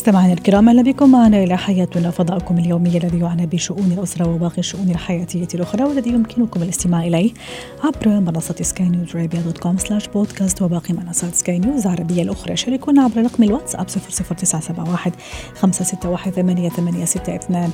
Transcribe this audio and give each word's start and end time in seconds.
مستمعينا 0.00 0.32
الكرام 0.32 0.68
أهلا 0.68 0.82
بكم. 0.82 1.10
معنا 1.10 1.44
إلى 1.44 1.56
حياتنا 1.56 2.10
فضاؤكم 2.10 2.58
اليومي 2.58 2.96
الذي 2.96 3.18
يعنى 3.18 3.46
بشؤون 3.46 3.92
الأسرة 3.92 4.28
وباقي 4.28 4.58
الشؤون 4.58 4.90
الحياتية 4.90 5.48
الأخرى 5.54 5.84
والذي 5.84 6.10
يمكنكم 6.10 6.62
الاستماع 6.62 7.04
إليه 7.04 7.32
عبر 7.84 8.08
منصة 8.20 8.54
سكاي 8.60 8.88
نيوز 8.88 9.16
dot 9.16 9.58
com 9.58 9.78
slash 9.78 10.08
podcast 10.08 10.62
وباقي 10.62 10.94
منصات 10.94 11.34
سكاي 11.34 11.58
نيوز 11.58 11.86
العربية 11.86 12.22
الأخرى. 12.22 12.56
شاركونا 12.56 13.02
عبر 13.02 13.22
رقم 13.22 13.42
الواتساب 13.42 13.86
00971 13.88 15.12
561 15.54 16.32
8862 16.32 17.70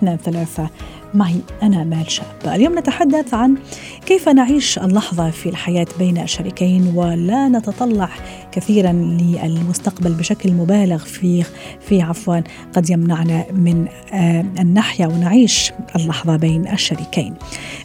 23 0.00 0.68
معي 1.14 1.40
أنا 1.62 1.84
مال 1.84 2.10
شاب. 2.10 2.26
اليوم 2.46 2.78
نتحدث 2.78 3.34
عن 3.34 3.56
كيف 4.08 4.28
نعيش 4.28 4.78
اللحظة 4.78 5.30
في 5.30 5.48
الحياة 5.48 5.86
بين 5.98 6.18
الشريكين 6.18 6.92
ولا 6.94 7.48
نتطلع 7.48 8.08
كثيرا 8.52 8.92
للمستقبل 8.92 10.12
بشكل 10.12 10.52
مبالغ 10.52 11.04
فيه؟ 11.04 11.44
في 11.80 12.02
عفوا 12.02 12.40
قد 12.72 12.90
يمنعنا 12.90 13.44
من 13.52 13.88
آه، 14.12 14.44
أن 14.60 14.74
نحيا 14.74 15.06
ونعيش 15.06 15.72
اللحظة 15.96 16.36
بين 16.36 16.68
الشريكين. 16.68 17.34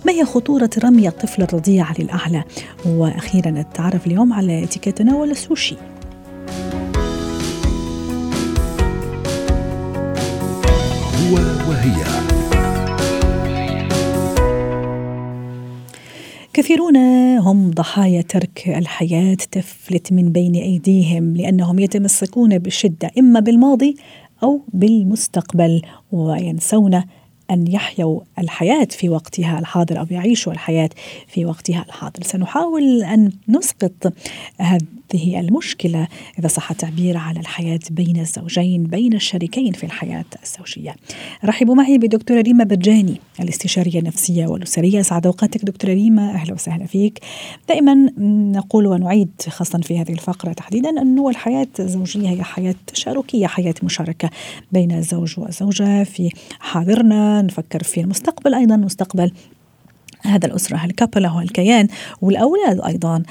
ما 0.05 0.11
هي 0.11 0.25
خطورة 0.25 0.69
رمي 0.83 1.07
الطفل 1.07 1.41
الرضيع 1.41 1.87
للأعلى؟ 1.99 2.43
وأخيرا 2.85 3.51
نتعرف 3.51 4.07
اليوم 4.07 4.33
على 4.33 4.63
اتيكيت 4.63 4.97
تناول 4.97 5.31
السوشي 5.31 5.75
هو 11.29 11.35
وهي. 11.69 12.12
كثيرون 16.53 16.97
هم 17.37 17.71
ضحايا 17.71 18.21
ترك 18.21 18.63
الحياة 18.67 19.37
تفلت 19.51 20.13
من 20.13 20.31
بين 20.31 20.55
أيديهم 20.55 21.35
لأنهم 21.35 21.79
يتمسكون 21.79 22.57
بشدة 22.57 23.11
إما 23.19 23.39
بالماضي 23.39 23.95
أو 24.43 24.61
بالمستقبل 24.73 25.81
وينسون 26.11 27.03
أن 27.51 27.67
يحيوا 27.67 28.21
الحياة 28.39 28.87
في 28.91 29.09
وقتها 29.09 29.59
الحاضر 29.59 29.99
أو 29.99 30.05
يعيشوا 30.11 30.53
الحياة 30.53 30.89
في 31.27 31.45
وقتها 31.45 31.85
الحاضر. 31.87 32.23
سنحاول 32.23 33.03
أن 33.03 33.31
نسقط 33.49 34.13
هذه 34.59 35.39
المشكلة 35.39 36.07
إذا 36.39 36.47
صح 36.47 36.71
التعبير 36.71 37.17
على 37.17 37.39
الحياة 37.39 37.79
بين 37.91 38.19
الزوجين 38.19 38.83
بين 38.83 39.13
الشريكين 39.13 39.73
في 39.73 39.83
الحياة 39.83 40.25
الزوجية. 40.43 40.95
رحبوا 41.45 41.75
معي 41.75 41.97
بدكتورة 41.97 42.41
ريما 42.41 42.63
برجاني 42.63 43.19
الاستشارية 43.39 43.99
النفسية 43.99 44.47
والأسرية. 44.47 45.01
سعد 45.01 45.25
أوقاتك 45.25 45.65
دكتورة 45.65 45.93
ريما. 45.93 46.31
أهلا 46.31 46.53
وسهلا 46.53 46.85
فيك. 46.85 47.19
دائما 47.69 47.93
نقول 48.51 48.87
ونعيد 48.87 49.31
خاصة 49.49 49.79
في 49.79 49.99
هذه 49.99 50.11
الفقرة 50.11 50.53
تحديدا 50.53 50.89
أنه 50.89 51.29
الحياة 51.29 51.67
الزوجية 51.79 52.29
هي 52.29 52.43
حياة 52.43 52.75
تشاركية 52.87 53.47
حياة 53.47 53.75
مشاركة 53.83 54.29
بين 54.71 54.91
الزوج 54.91 55.39
والزوجة. 55.39 56.03
في 56.03 56.29
حاضرنا 56.59 57.42
نفكر 57.45 57.83
في 57.83 58.01
المستقبل 58.01 58.53
أيضا 58.53 58.75
مستقبل 58.75 59.31
هذا 60.25 60.47
الأسرة 60.47 60.85
الكابل 60.85 61.25
هو 61.25 61.39
الكيان 61.39 61.87
والأولاد 62.21 62.81
أيضا. 62.81 63.23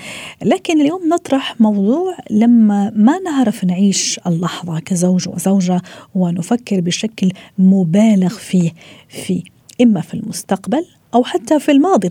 لكن 0.42 0.80
اليوم 0.80 1.08
نطرح 1.08 1.60
موضوع 1.60 2.16
لما 2.30 2.92
ما 2.96 3.18
نعرف 3.18 3.64
نعيش 3.64 4.20
اللحظة 4.26 4.78
كزوج 4.78 5.28
وزوجة 5.28 5.82
ونفكر 6.14 6.80
بشكل 6.80 7.32
مبالغ 7.58 8.28
فيه 8.28 8.70
في 9.08 9.42
إما 9.82 10.00
في 10.00 10.14
المستقبل 10.14 10.84
أو 11.14 11.24
حتى 11.24 11.60
في 11.60 11.72
الماضي 11.72 12.08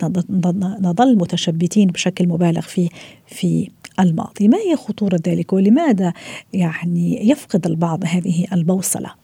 نظل 0.81 1.17
متشبتين 1.17 1.87
بشكل 1.87 2.27
مبالغ 2.27 2.61
فيه 2.61 2.89
في 3.27 3.69
الماضي. 3.99 4.47
ما 4.47 4.57
هي 4.57 4.75
خطورة 4.75 5.19
ذلك 5.27 5.53
ولماذا 5.53 6.13
يعني 6.53 7.29
يفقد 7.29 7.67
البعض 7.67 8.03
هذه 8.05 8.45
البوصلة؟ 8.53 9.20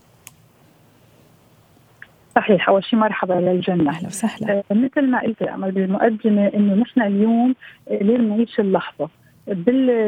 صحيح. 2.37 2.69
أول 2.69 2.83
شيء 2.83 2.99
مرحبا 2.99 3.33
للجنه 3.33 3.89
أهلا 3.89 4.07
وسهلا. 4.07 4.63
آه 4.71 4.73
مثل 4.73 5.07
ما 5.07 5.21
قلت 5.21 5.41
امل 5.41 5.71
بالمقدمة 5.71 6.47
إنه 6.47 6.73
نحن 6.73 7.01
اليوم 7.01 7.55
آه، 7.89 8.03
لازم 8.03 8.29
نعيش 8.29 8.59
اللحظة. 8.59 9.09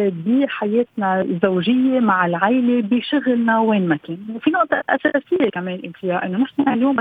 بحياتنا 0.09 1.21
الزوجية 1.21 1.99
مع 1.99 2.25
العائله 2.25 2.81
بشغلنا 2.81 3.59
وين 3.59 3.87
ما 3.87 3.95
كان. 3.95 4.17
وفي 4.35 4.49
نقطة 4.49 4.83
أساسية 4.89 5.49
كمان 5.53 5.77
قلت 5.77 6.03
إنه 6.03 6.37
نحن 6.37 6.69
اليوم 6.69 6.95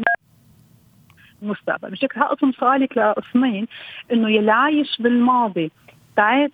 المستقبل. 1.42 1.92
مش 1.92 2.04
هيك 2.04 2.18
هقسم 2.18 2.52
سؤالك 2.52 2.98
لقسمين 2.98 3.66
إنه 4.12 4.30
يلي 4.30 4.52
عايش 4.52 4.96
بالماضي 5.02 5.70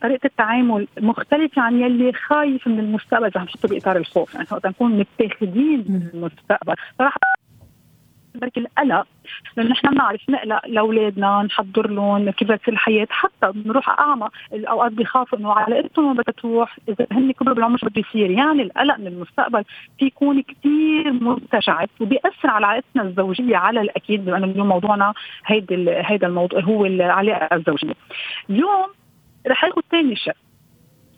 طريقة 0.02 0.26
التعامل 0.26 0.86
مختلفة 1.00 1.62
عن 1.62 1.80
يلي 1.80 2.12
خايف 2.12 2.68
من 2.68 2.78
المستقبل. 2.78 3.26
إذا 3.26 3.40
نحطه 3.40 3.68
بإطار 3.68 3.96
الخوف. 3.96 4.34
يعني 4.34 4.46
وقت 4.52 4.66
نكون 4.66 4.98
متاخدين 4.98 5.84
من 5.88 6.08
المستقبل 6.14 6.74
صراحة 6.98 7.18
بركي 8.34 8.60
القلق 8.60 9.06
لأنه 9.56 9.70
نحن 9.70 9.88
بنعرف 9.88 10.30
نقلق 10.30 10.66
لأولادنا 10.66 11.42
نحضر 11.42 11.90
لهم 11.90 12.30
كيف 12.30 12.52
تصير 12.52 12.74
الحياة. 12.74 13.06
حتى 13.10 13.52
بنروح 13.52 14.00
أعمى 14.00 14.28
الأوقات 14.52 14.92
بخافوا 14.92 15.38
إنه 15.38 15.52
علاقتهم 15.52 16.12
بدها 16.14 16.32
تروح. 16.32 16.76
إذا 16.88 17.06
هن 17.12 17.32
كبروا 17.32 17.54
بالعمر 17.54 17.78
شو 17.78 17.86
بده 17.86 18.02
يصير؟ 18.08 18.30
يعني 18.30 18.62
القلق 18.62 18.98
من 18.98 19.06
المستقبل 19.06 19.64
في 19.98 20.06
يكون 20.06 20.42
كثير 20.42 21.12
متشعب 21.12 21.88
وبيأثر 22.00 22.50
على 22.50 22.66
علاقتنا 22.66 23.02
الزوجية 23.02 23.56
على 23.56 23.80
الأكيد 23.80 24.28
لأنه 24.28 24.46
اليوم 24.46 24.68
موضوعنا 24.68 25.14
هيدا 25.46 25.76
هيدا 26.10 26.26
الموضوع 26.26 26.60
هو 26.60 26.86
العلاقه 26.86 27.56
الزوجية. 27.56 27.94
اليوم 28.50 28.86
رح 29.46 29.64
آخذ 29.64 29.80
ثاني 29.90 30.16
شيء 30.16 30.34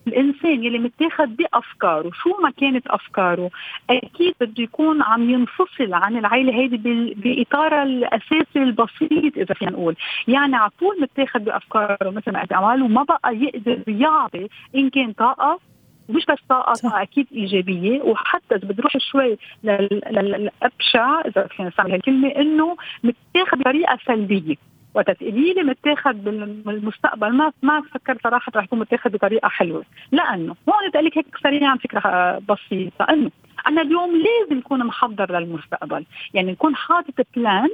الإنسان 0.07 0.65
يلي 0.65 0.79
متاخد 0.79 1.37
بأفكاره 1.37 2.11
شو 2.23 2.37
ما 2.43 2.51
كانت 2.51 2.87
أفكاره 2.87 3.51
أكيد 3.91 4.35
بده 4.41 4.63
يكون 4.63 5.03
عم 5.03 5.31
ينفصل 5.31 5.95
عن 5.95 6.17
العائله 6.17 6.55
هيدي 6.55 7.15
باطارها 7.15 7.83
الاساسي 7.83 8.57
البسيط 8.63 9.37
إذا 9.39 9.55
فينا 9.55 9.71
نقول. 9.71 9.97
يعني 10.29 10.57
على 10.57 10.71
طول 10.81 11.01
متاخد 11.01 11.45
بأفكاره 11.45 12.11
مثل 12.11 12.33
ما 12.33 12.45
قال 12.45 12.83
وما 12.83 13.03
بقى 13.03 13.37
يقدر 13.37 13.83
يعطي 13.89 14.49
إن 14.75 14.91
كان 14.91 15.13
طاقة 15.13 15.61
مش 16.09 16.27
بس 16.27 16.39
طاقة 16.49 16.73
صح. 16.73 16.95
أكيد 16.95 17.27
إيجابية. 17.33 18.03
وحتى 18.03 18.55
إذا 18.55 18.69
بتروح 18.69 18.97
شوي 18.99 19.39
للأبشع 19.65 21.21
إذا 21.21 21.47
فينا 21.47 21.69
نستعمل 21.69 21.93
هالكلمة 21.93 22.29
إنه 22.29 22.77
متاخد 23.05 23.59
بطريقة 23.59 23.99
سلبية. 24.07 24.57
وقت 24.97 25.11
تقولي 25.11 25.53
لي 25.53 25.63
متاخذ 25.63 26.13
بالمستقبل. 26.13 27.33
ما 27.33 27.53
ما 27.63 27.83
فكرت 27.95 28.23
صراحة 28.23 28.53
رح 28.57 28.65
يكون 28.65 28.79
متاخذ 28.79 29.11
بطريقة 29.11 29.49
حلوة. 29.49 29.85
لأنه 30.13 30.57
هون 30.69 30.89
بدي 30.91 30.99
لك 30.99 31.19
هيك 31.19 31.27
سريعا 31.43 31.77
فكرة 31.77 32.39
بسيطة. 32.39 33.05
انه 33.11 33.31
أنا 33.67 33.83
اليوم 33.83 34.11
لازم 34.17 34.59
اكون 34.59 34.85
محضر 34.85 35.39
للمستقبل. 35.39 36.05
يعني 36.35 36.53
نكون 36.53 36.77
حاطط 36.77 37.27
بلان 37.37 37.69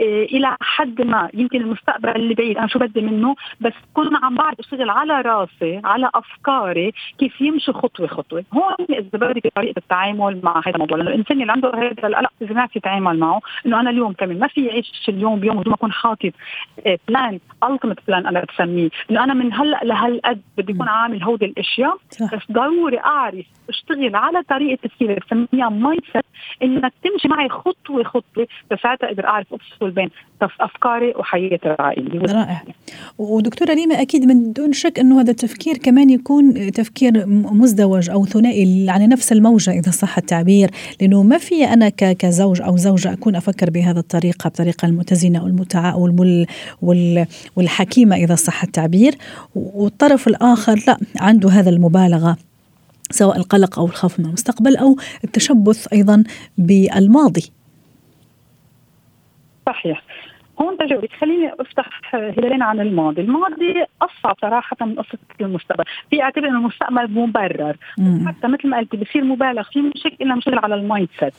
إلى 0.00 0.56
حد 0.60 1.02
ما. 1.02 1.28
يمكن 1.34 1.60
المستقبل 1.60 2.08
اللي 2.08 2.34
بعيد 2.34 2.58
أنا 2.58 2.66
شو 2.66 2.78
بدي 2.78 3.00
منه؟ 3.00 3.36
بس 3.60 3.72
ما 3.96 4.18
عم 4.22 4.34
بعرف 4.34 4.60
اشتغل 4.60 4.90
على 4.90 5.20
راسي 5.20 5.80
على 5.84 6.10
أفكاري 6.14 6.92
كيف 7.18 7.40
يمشي 7.40 7.72
خطوة 7.72 8.06
خطوة. 8.06 8.44
هون 8.52 8.86
إذا 8.90 9.18
بدي 9.18 9.50
طريقة 9.56 9.78
التعامل 9.78 10.40
مع 10.42 10.58
هذا 10.66 10.74
الموضوع 10.74 10.98
لأنه 10.98 11.10
الإنسان 11.10 11.40
اللي 11.40 11.52
عنده 11.52 11.72
هذا 11.74 12.08
القلق 12.08 12.30
لازم 12.40 12.56
يعرف 12.56 12.76
يتعامل 12.76 13.18
معه 13.18 13.40
إنه 13.66 13.80
أنا 13.80 13.90
اليوم 13.90 14.12
كمان 14.12 14.38
ما 14.38 14.48
في 14.48 14.64
يعيش 14.64 15.08
اليوم 15.08 15.40
بيوم 15.40 15.56
بدون 15.60 15.70
ما 15.70 15.74
أكون 15.74 15.92
حاطط 15.92 16.32
plan 17.08 17.40
ultimate 17.90 18.06
plan 18.08 18.26
أنا 18.26 18.44
بسميه 18.44 18.88
إنه 19.10 19.24
أنا 19.24 19.34
من 19.34 19.52
هلأ 19.54 19.80
لهالقد 19.84 20.40
بدي 20.58 20.72
أكون 20.72 20.88
عامل 20.88 21.22
هودي 21.22 21.44
الأشياء 21.44 21.96
بس 22.32 22.52
ضروري 22.52 22.98
أعرف 22.98 23.46
أشتغل 23.68 24.16
على 24.16 24.42
طريقة 24.42 24.88
تفكيري 24.88 25.14
بسميها 25.14 25.68
mindset 25.68 26.24
إنك 26.62 26.92
تمشي 27.04 27.28
معي 27.28 27.48
خطوة 27.48 28.04
خطوة 28.04 28.46
بساعتها 28.70 29.06
أقدر 29.06 29.26
أعرف 29.26 29.54
أفصل 29.54 29.89
التواصل 29.90 29.94
بين 29.94 30.10
أفكاري 30.60 31.12
وحياتي 31.16 31.66
العائليه 31.66 32.20
رائع. 32.20 32.62
ودكتورة 33.18 33.74
ريما 33.74 34.02
أكيد 34.02 34.24
من 34.24 34.52
دون 34.52 34.72
شك 34.72 34.98
إنه 34.98 35.20
هذا 35.20 35.30
التفكير 35.30 35.76
كمان 35.76 36.10
يكون 36.10 36.72
تفكير 36.72 37.26
مزدوج 37.26 38.10
أو 38.10 38.26
ثنائي 38.26 38.90
على 38.90 39.06
نفس 39.06 39.32
الموجة 39.32 39.70
إذا 39.70 39.90
صح 39.90 40.18
التعبير 40.18 40.70
لأنه 41.00 41.22
ما 41.22 41.38
في 41.38 41.64
أنا 41.64 41.88
كزوج 41.88 42.62
أو 42.62 42.76
زوجة 42.76 43.12
أكون 43.12 43.36
أفكر 43.36 43.70
بهذه 43.70 43.98
الطريقة 43.98 44.48
بطريقة 44.48 44.86
المتزنة 44.86 45.44
والمتع 45.44 45.94
وال 46.82 47.26
والحكيمة 47.56 48.16
إذا 48.16 48.34
صح 48.34 48.62
التعبير. 48.62 49.14
والطرف 49.54 50.28
الآخر 50.28 50.84
لا 50.86 50.98
عنده 51.16 51.48
هذا 51.48 51.70
المبالغة 51.70 52.36
سواء 53.10 53.36
القلق 53.36 53.78
أو 53.78 53.86
الخوف 53.86 54.20
من 54.20 54.26
المستقبل 54.26 54.76
أو 54.76 54.96
التشبث 55.24 55.86
أيضا 55.92 56.24
بالماضي. 56.58 57.50
صحيح. 59.70 60.02
هون 60.60 60.76
تجربة. 60.76 61.08
خليني 61.20 61.52
أفتح 61.60 62.14
هلالين 62.14 62.62
عن 62.62 62.80
الماضي، 62.80 63.22
الماضي 63.22 63.84
أصعب 64.02 64.36
صراحة 64.40 64.76
من 64.80 64.94
قصة 64.94 65.18
المستقبل، 65.40 65.84
في 66.10 66.22
أعتبر 66.22 66.48
إنه 66.48 66.58
المستقبل 66.58 67.10
مبرر، 67.10 67.76
حتى 68.26 68.48
مثل 68.48 68.68
ما 68.68 68.78
قلتي 68.78 68.96
بصير 68.96 69.24
مبالغ 69.24 69.62
فيه 69.62 69.82
مشكلة 69.82 70.16
الا 70.20 70.34
مشكلة 70.34 70.60
على 70.60 70.74
ال 70.74 71.08
mindset، 71.20 71.34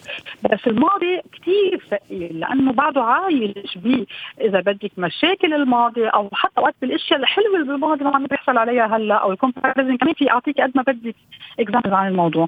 بس 0.51 0.67
الماضي 0.67 1.21
كثير 1.33 1.81
ثقيل 1.89 2.39
لأنه 2.39 2.71
بعده 2.71 3.03
عايش 3.03 3.77
ب 3.77 4.05
إذا 4.41 4.59
بدك 4.59 4.91
مشاكل 4.97 5.53
الماضي 5.53 6.07
أو 6.07 6.29
حتى 6.33 6.61
وقت 6.61 6.75
الاشياء 6.83 7.19
الحلوة 7.19 7.55
اللي 7.55 7.67
بالماضي 7.67 8.03
ما 8.03 8.15
عم 8.15 8.25
بيحصل 8.25 8.57
عليها 8.57 8.97
هلأ 8.97 9.15
أو 9.15 9.31
ال 9.31 9.37
comparison 9.37 9.97
كمان. 9.97 10.13
في 10.13 10.31
أعطيك 10.31 10.61
قد 10.61 10.71
ما 10.75 10.83
بدك 10.87 11.15
example 11.59 11.93
عن 11.93 12.07
الموضوع، 12.07 12.47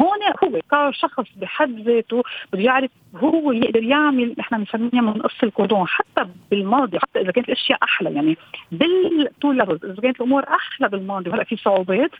هون 0.00 0.18
هو 0.44 0.60
كشخص 0.90 1.24
بحد 1.36 1.80
ذاته 1.80 2.22
بده 2.52 2.62
يعرف 2.62 2.90
هو 3.16 3.52
يقدر 3.52 3.82
يعمل 3.82 4.34
إحنا 4.40 4.58
بنسميها 4.58 5.02
من 5.02 5.12
قص 5.12 5.42
الكودون. 5.42 5.86
حتى 5.88 6.08
بالماضي 6.50 6.98
حتى 6.98 7.20
إذا 7.20 7.30
كانت 7.30 7.48
الأشياء 7.48 7.78
أحلى 7.82 8.14
يعني 8.14 8.36
بالطول 8.72 9.60
إذا 9.60 10.00
كانت 10.02 10.20
الأمور 10.20 10.44
أحلى 10.48 10.88
بالماضي 10.88 11.30
وهلأ 11.30 11.44
في 11.44 11.56
صعوبات 11.56 12.10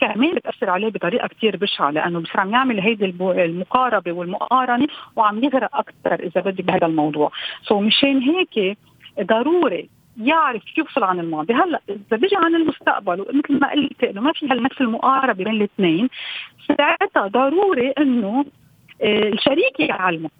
كمان 0.00 0.34
بتأثر 0.34 0.70
عليه 0.70 0.88
بطريقة 0.88 1.28
كثير 1.28 1.56
بشعة 1.56 1.90
لأنه 1.90 2.20
بصير 2.20 2.40
عم 2.40 2.52
يعمل 2.52 2.80
هيدي 2.80 3.04
المقاربة 3.20 4.12
والمقارنة 4.12 4.86
وعم 5.16 5.44
يغرق 5.44 5.76
أكثر 5.76 6.14
إذا 6.14 6.40
بدك 6.40 6.64
بهذا 6.64 6.86
الموضوع. 6.86 7.32
سو 7.62 7.78
so 7.78 7.82
مشان 7.82 8.22
هيك 8.22 8.78
ضروري 9.20 9.88
يعرف 10.22 10.62
يفصل 10.78 11.04
عن 11.04 11.20
الماضي. 11.20 11.54
هلأ 11.54 11.80
إذا 11.88 12.16
بيجي 12.16 12.36
عن 12.36 12.54
المستقبل 12.54 13.20
ومثل 13.20 13.60
ما 13.60 13.70
قلت 13.70 14.04
إنه 14.04 14.20
ما 14.20 14.32
في 14.32 14.46
هالنفس 14.46 14.80
المقاربة 14.80 15.44
بين 15.44 15.54
الاثنين 15.54 16.08
ساعتها 16.78 17.26
ضروري 17.26 17.90
إنه 17.90 18.44
آه، 19.02 19.28
الشريك 19.28 19.80
يعلمه. 19.80 20.30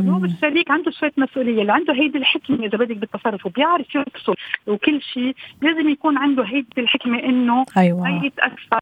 اليوم 0.00 0.24
الشريك 0.24 0.70
عنده 0.70 0.90
شوية 0.90 1.12
مسؤولية. 1.16 1.60
اللي 1.60 1.72
عنده 1.72 1.94
هيدي 1.94 2.18
الحكمة 2.18 2.66
إذا 2.66 2.78
بدك 2.78 2.96
بالتصرف 2.96 3.46
وبيعرف 3.46 3.86
يفصل 3.94 4.34
وكل 4.66 5.02
شيء 5.02 5.34
لازم 5.62 5.88
يكون 5.88 6.18
عنده 6.18 6.42
هيدي 6.42 6.68
الحكمة 6.78 7.18
إنه 7.18 7.64
أيوة. 7.76 8.02
ما 8.02 8.26
يتأثر 8.26 8.78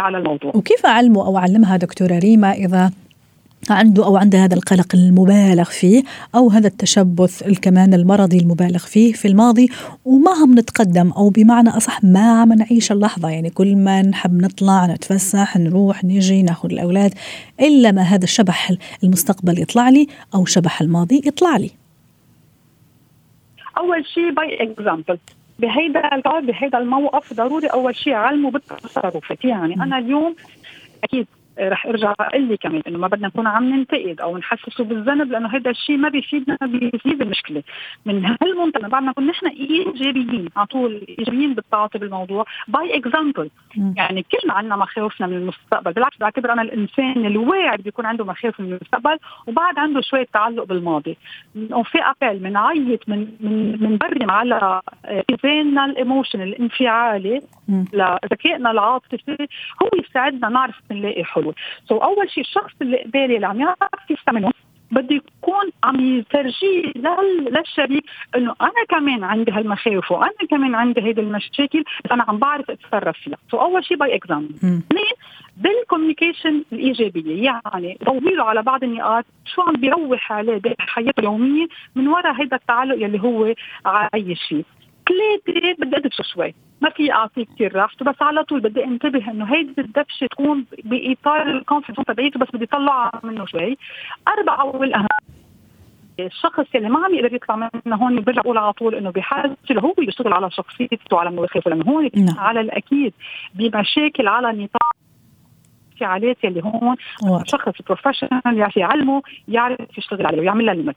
على 0.00 0.18
الموضوع. 0.18 0.52
وكيف 0.54 0.86
أعلمه 0.86 1.26
أو 1.26 1.38
أعلمها 1.38 1.76
دكتورة 1.76 2.18
ريما 2.18 2.52
إذا 2.52 2.90
عنده 3.70 4.06
أو 4.06 4.16
عنده 4.16 4.44
هذا 4.44 4.54
القلق 4.54 4.94
المبالغ 4.94 5.64
فيه 5.64 6.02
أو 6.34 6.50
هذا 6.50 6.66
التشبث 6.66 7.42
كمان 7.62 7.94
المرضي 7.94 8.38
المبالغ 8.38 8.78
فيه 8.78 9.12
في 9.12 9.28
الماضي 9.28 9.68
وما 10.04 10.30
عم 10.30 10.58
نتقدم 10.58 11.10
أو 11.10 11.28
بمعنى 11.28 11.68
أصح 11.68 12.04
ما 12.04 12.40
عم 12.40 12.52
نعيش 12.52 12.92
اللحظة. 12.92 13.30
يعني 13.30 13.50
كل 13.50 13.76
ما 13.76 14.02
نحب 14.02 14.42
نطلع 14.42 14.86
نتفسح 14.86 15.56
نروح 15.56 16.04
نجي 16.04 16.42
ناخذ 16.42 16.72
الأولاد 16.72 17.14
إلا 17.60 17.92
ما 17.92 18.02
هذا 18.02 18.24
الشبح 18.24 18.72
المستقبل 19.04 19.62
يطلع 19.62 19.88
لي 19.88 20.06
أو 20.34 20.44
شبح 20.44 20.80
الماضي 20.80 21.22
يطلع 21.26 21.56
لي. 21.56 21.70
أول 23.78 24.06
شيء 24.06 24.30
by 24.30 24.62
example 24.62 25.18
بهيدا 25.58 26.00
بهيدا 26.40 26.78
الموقف 26.78 27.34
ضروري 27.34 27.66
أول 27.66 27.96
شيء 27.96 28.12
علمه 28.12 28.50
بالتصرفات. 28.50 29.44
يعني 29.44 29.74
أنا 29.74 29.98
اليوم 29.98 30.34
أكيد 31.04 31.26
رح 31.60 31.86
ارجع 31.86 32.14
أقول 32.20 32.42
لي 32.42 32.56
كمان 32.56 32.82
إنه 32.88 32.98
ما 32.98 33.08
بدنا 33.08 33.28
نكون 33.28 33.46
عم 33.46 33.64
ننتقد 33.64 34.20
أو 34.20 34.38
نحسسه 34.38 34.84
بالذنب 34.84 35.32
لأنه 35.32 35.48
هذا 35.48 35.70
الشيء 35.70 35.96
ما 35.96 36.08
بيفيدنا 36.08 36.58
بيزيد 36.62 37.22
المشكلة. 37.22 37.62
من 38.06 38.36
هالمنطلق 38.42 38.88
بعد 38.88 39.02
ما 39.02 39.10
نكون 39.10 39.26
نحن 39.26 39.46
إيجابيين 39.46 40.48
على 40.56 40.66
طول 40.66 41.06
إيجابيين 41.18 41.54
بالتعاطي 41.54 41.98
بالموضوع 41.98 42.44
by 42.68 42.96
example 42.96 43.50
يعني 43.96 44.22
كلنا 44.22 44.54
عندنا 44.54 44.76
مخاوفنا 44.76 45.26
من 45.26 45.36
المستقبل 45.36 45.92
بالعكس 45.92 46.18
بعتبر 46.18 46.52
أنا 46.52 46.62
الإنسان 46.62 47.26
الواعي 47.26 47.76
بيكون 47.76 48.06
عنده 48.06 48.24
مخاوف 48.24 48.60
من 48.60 48.66
المستقبل 48.66 49.18
وبعد 49.46 49.78
عنده 49.78 50.00
شوية 50.00 50.26
تعلق 50.32 50.64
بالماضي. 50.64 51.16
في 51.84 51.98
ابل 51.98 52.38
بنعيط 52.38 53.08
من 53.08 53.28
من 53.40 53.72
بنبرم 53.72 54.30
على 54.30 54.80
ميزاننا 55.30 55.84
الايموشن 55.84 56.42
الانفعالي 56.42 57.40
لذكائنا 57.92 58.70
العاطفي. 58.70 59.48
هو 59.82 59.90
يساعدنا 59.98 60.48
نعرف 60.48 60.80
نلاقي 60.90 61.24
حلول 61.24 61.43
الحلول 61.48 61.54
سو 61.88 61.98
so, 61.98 62.02
أول 62.02 62.30
شيء 62.30 62.44
الشخص 62.44 62.72
اللي 62.82 63.02
قبالي 63.02 63.36
اللي 63.36 63.46
عم 63.46 63.60
يعرف 63.60 64.10
يستعمله 64.10 64.50
بده 64.90 65.16
يكون 65.16 65.70
عم 65.84 66.00
يفرجيه 66.00 66.92
للشريك 67.50 68.04
إنه 68.36 68.54
أنا 68.60 68.84
كمان 68.88 69.24
عندي 69.24 69.52
هالمخاوف 69.52 70.12
وأنا 70.12 70.32
كمان 70.50 70.74
عندي 70.74 71.00
هيدي 71.00 71.20
المشاكل 71.20 71.84
بس 72.04 72.12
أنا 72.12 72.24
عم 72.28 72.38
بعرف 72.38 72.70
أتصرف 72.70 73.16
فيها. 73.18 73.36
سو 73.50 73.56
so 73.56 73.60
أول 73.60 73.84
شيء 73.84 73.96
باي 73.96 74.14
اكزامبل 74.14 74.54
اثنين 74.54 75.14
بال 75.56 75.70
communication 75.70 76.64
الإيجابية. 76.72 77.42
يعني 77.42 77.98
ضوي 78.04 78.34
له 78.34 78.44
على 78.44 78.62
بعض 78.62 78.84
النقاط 78.84 79.24
شو 79.54 79.62
عم 79.62 79.74
بيروح 79.74 80.32
عليه 80.32 80.60
بحياته 80.78 81.20
اليومية 81.20 81.66
من 81.94 82.08
وراء 82.08 82.32
هيدا 82.32 82.56
التعلق 82.56 83.04
يلي 83.04 83.22
هو 83.22 83.54
عايش 83.86 84.42
فيه 84.48 84.64
ثلاثة 85.08 85.84
بدي 85.84 85.96
أدفش 85.96 86.32
شوي. 86.34 86.54
ما 86.84 86.90
في 86.90 87.12
أعطيه 87.12 87.44
كثير 87.44 87.76
راحته 87.76 88.04
بس 88.04 88.14
على 88.20 88.44
طول 88.44 88.60
بدي 88.60 88.84
انتبه 88.84 89.30
إنه 89.30 89.44
هيدي 89.44 89.80
الدفشة 89.80 90.26
تكون 90.26 90.66
بإطار 90.84 91.42
ال 91.42 91.48
confidence 91.48 92.06
تبعيته 92.06 92.40
بس 92.40 92.48
بدي 92.54 92.66
طلع 92.66 93.10
منه 93.22 93.46
شوي 93.46 93.78
أربعة 94.38 94.64
والأهم 94.64 95.06
الشخص 96.20 96.66
اللي 96.74 96.88
ما 96.88 97.04
عم 97.04 97.14
يقدر 97.14 97.34
يطلع 97.34 97.56
منه 97.56 97.96
هون 97.96 98.20
برجع 98.20 98.42
بقول 98.42 98.58
على 98.58 98.72
طول 98.72 98.94
إنه 98.94 99.10
بحاجة 99.10 99.56
هو 99.72 99.94
يشتغل 99.98 100.32
على 100.32 100.50
شخصيته 100.50 101.18
على 101.18 101.30
مواقفه 101.30 101.70
لأنه 101.70 101.84
هون 101.84 102.10
نعم. 102.16 102.38
على 102.38 102.60
الأكيد 102.60 103.12
بمشاكل 103.54 104.28
على 104.28 104.52
نطاق 104.52 104.93
الفعاليات 105.94 106.36
اللي 106.44 106.62
هون 106.64 106.96
شخص 107.46 107.72
professional 107.86 108.58
يعرف 108.58 108.76
يعلمه 108.76 109.22
يعرف 109.48 109.98
يشتغل 109.98 110.26
عليه 110.26 110.40
ويعمل 110.40 110.66
لها 110.66 110.74
limit 110.74 110.96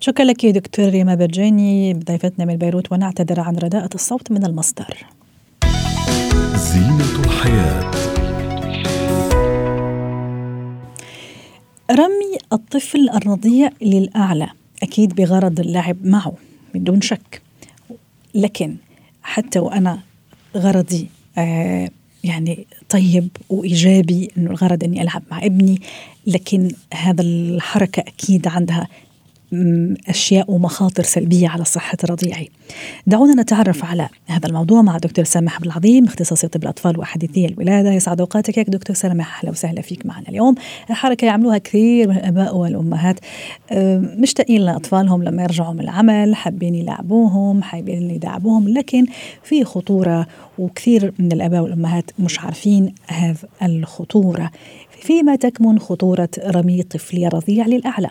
شكرا 0.00 0.24
لك 0.24 0.46
دكتور 0.46 0.88
ريما 0.88 1.14
برجاني. 1.14 1.94
ضيفتنا 1.94 2.44
من 2.44 2.56
بيروت 2.56 2.92
ونعتذر 2.92 3.40
عن 3.40 3.56
رداءة 3.56 3.90
الصوت 3.94 4.32
من 4.32 4.46
المصدر. 4.46 4.96
زينة 6.54 7.24
الحياة. 7.24 7.90
رمي 11.90 12.38
الطفل 12.52 13.08
الرضيع 13.14 13.70
للأعلى. 13.82 14.48
أكيد 14.82 15.14
بغرض 15.14 15.60
اللعب 15.60 15.96
معه 16.04 16.32
بدون 16.74 17.00
شك. 17.00 17.42
لكن 18.34 18.76
حتى 19.22 19.58
وأنا 19.58 19.98
غرضي 20.56 21.08
آه 21.38 21.90
يعني 22.26 22.66
طيب 22.88 23.28
وإيجابي 23.48 24.30
إنه 24.38 24.50
الغرض 24.50 24.84
إني 24.84 25.02
ألعب 25.02 25.22
مع 25.30 25.44
ابني 25.44 25.80
لكن 26.26 26.70
هذا 26.94 27.22
الحركة 27.22 28.00
أكيد 28.00 28.48
عندها 28.48 28.88
أشياء 30.08 30.50
ومخاطر 30.50 31.02
سلبية 31.02 31.48
على 31.48 31.64
صحة 31.64 31.98
رضيعي. 32.10 32.48
دعونا 33.06 33.42
نتعرف 33.42 33.84
على 33.84 34.08
هذا 34.26 34.46
الموضوع 34.48 34.82
مع 34.82 34.98
دكتور 34.98 35.24
سامح 35.24 35.56
عبد 35.56 35.66
العظيم 35.66 36.04
اختصاصي 36.04 36.48
طب 36.48 36.62
الأطفال 36.62 36.98
وحديثي 36.98 37.46
الولادة 37.46 37.92
يسعد 37.92 38.20
أوقاتك 38.20 38.58
يا 38.58 38.62
دكتور 38.62 38.96
سامح 38.96 39.38
أهلا 39.38 39.50
وسهلا 39.50 39.82
فيك 39.82 40.06
معنا 40.06 40.28
اليوم. 40.28 40.54
حركه 40.90 41.24
يعملوها 41.24 41.58
كثير 41.58 42.08
من 42.08 42.16
الآباء 42.16 42.56
والأمهات 42.56 43.20
مشتاقين 44.18 44.60
لأطفالهم 44.62 45.22
لما 45.22 45.42
يرجعوا 45.42 45.74
من 45.74 45.80
العمل 45.80 46.34
حابين 46.34 46.74
يلعبوهم 46.74 47.62
حابين 47.62 48.10
يدعبوهم 48.10 48.68
لكن 48.68 49.06
في 49.42 49.64
خطورة 49.64 50.26
وكثير 50.58 51.12
من 51.18 51.32
الآباء 51.32 51.62
والأمهات 51.62 52.10
مش 52.18 52.40
عارفين 52.40 52.94
هذه 53.06 53.36
الخطورة. 53.62 54.50
فيما 55.00 55.36
تكمن 55.36 55.78
خطورة 55.78 56.28
رمي 56.46 56.82
طفلي 56.82 57.28
رضيع 57.28 57.66
للأعلى؟ 57.66 58.10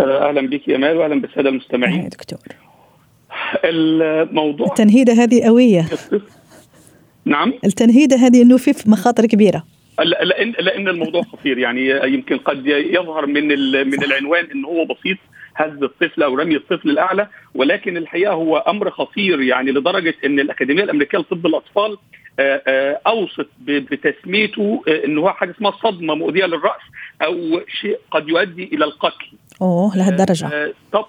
أهلا 0.00 0.48
بك 0.48 0.68
يا 0.68 0.78
مال 0.78 0.96
واهلا 0.96 1.20
بالسادة 1.20 1.48
المستمعين. 1.48 2.02
يا 2.02 2.08
دكتور. 2.08 2.38
الموضوع 3.64 4.66
التنهيدة 4.66 5.12
هذه 5.12 5.44
قوية. 5.44 5.86
نعم؟ 7.24 7.52
التنهيدة 7.64 8.16
هذه 8.16 8.42
إنه 8.42 8.56
في 8.56 8.90
مخاطر 8.90 9.26
كبيرة. 9.26 9.64
لأن 9.98 10.54
لأن 10.60 10.88
الموضوع 10.88 11.22
خطير 11.22 11.58
يعني 11.58 11.90
يمكن 12.14 12.38
قد 12.38 12.66
يظهر 12.66 13.26
من 13.26 13.48
من 13.88 14.04
العنوان 14.04 14.44
إنه 14.44 14.68
هو 14.68 14.84
بسيط 14.84 15.18
هز 15.56 15.82
الطفل 15.82 16.22
أو 16.22 16.34
رمي 16.34 16.56
الطفل 16.56 16.90
الاعلى 16.90 17.28
ولكن 17.54 17.96
الحقيقة 17.96 18.32
هو 18.32 18.56
أمر 18.56 18.90
خطير 18.90 19.40
يعني 19.40 19.70
لدرجة 19.70 20.14
إن 20.24 20.40
الأكاديمية 20.40 20.82
الأمريكية 20.82 21.18
لطب 21.18 21.46
الأطفال 21.46 21.96
أوصت 23.06 23.48
بتسميته 23.66 24.82
انه 25.04 25.20
هو 25.20 25.30
حاجة 25.30 25.50
اسمها 25.50 25.70
صدمة 25.70 26.14
مؤذية 26.14 26.46
للرأس 26.46 26.82
أو 27.22 27.60
شيء 27.80 27.98
قد 28.10 28.28
يؤدي 28.28 28.64
إلى 28.64 28.84
القتل. 28.84 29.26
أوه 29.62 29.96
لهالدرجه 29.96 30.74
طب 30.92 31.06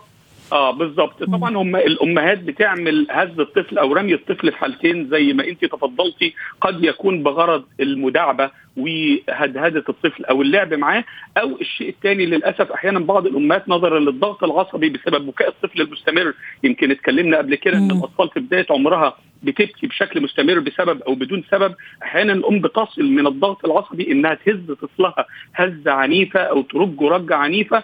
آه 0.53 0.71
بالظبط. 0.71 1.23
طبعا 1.23 1.57
هم 1.57 1.75
الأمهات 1.75 2.39
بتعمل 2.39 3.07
هز 3.09 3.39
الطفل 3.39 3.77
أو 3.77 3.93
رمي 3.93 4.13
الطفل 4.13 4.51
في 4.51 4.57
حالتين 4.57 5.09
زي 5.09 5.33
ما 5.33 5.47
أنت 5.47 5.65
تفضلتي. 5.65 6.33
قد 6.61 6.83
يكون 6.83 7.23
بغرض 7.23 7.63
المداعبة 7.79 8.51
وهدهدة 8.77 9.83
الطفل 9.89 10.25
أو 10.25 10.41
اللعب 10.41 10.73
معاه 10.73 11.03
أو 11.37 11.57
الشيء 11.61 11.89
الثاني 11.89 12.25
للأسف 12.25 12.71
أحيانا 12.71 12.99
بعض 12.99 13.25
الأمهات 13.25 13.69
نظرا 13.69 13.99
للضغط 13.99 14.43
العصبي 14.43 14.89
بسبب 14.89 15.25
بكاء 15.27 15.49
الطفل 15.49 15.81
المستمر. 15.81 16.33
يمكن 16.63 16.91
اتكلمنا 16.91 17.37
قبل 17.37 17.55
كده 17.55 17.77
إن 17.77 17.91
الأطفال 17.91 18.29
في 18.29 18.39
بداية 18.39 18.65
عمرها 18.69 19.17
بتبكي 19.45 19.87
بشكل 19.87 20.23
مستمر 20.23 20.59
بسبب 20.59 21.01
أو 21.01 21.15
بدون 21.15 21.43
سبب 21.51 21.75
أحيانا 22.03 22.33
الام 22.33 22.59
بتصل 22.59 23.03
من 23.03 23.27
الضغط 23.27 23.65
العصبي 23.65 24.11
إنها 24.11 24.33
تهز 24.33 24.71
طفلها 24.81 25.25
هزة 25.55 25.91
عنيفة 25.91 26.39
أو 26.39 26.61
ترج 26.61 27.01
رجة 27.03 27.35
عنيفة 27.35 27.83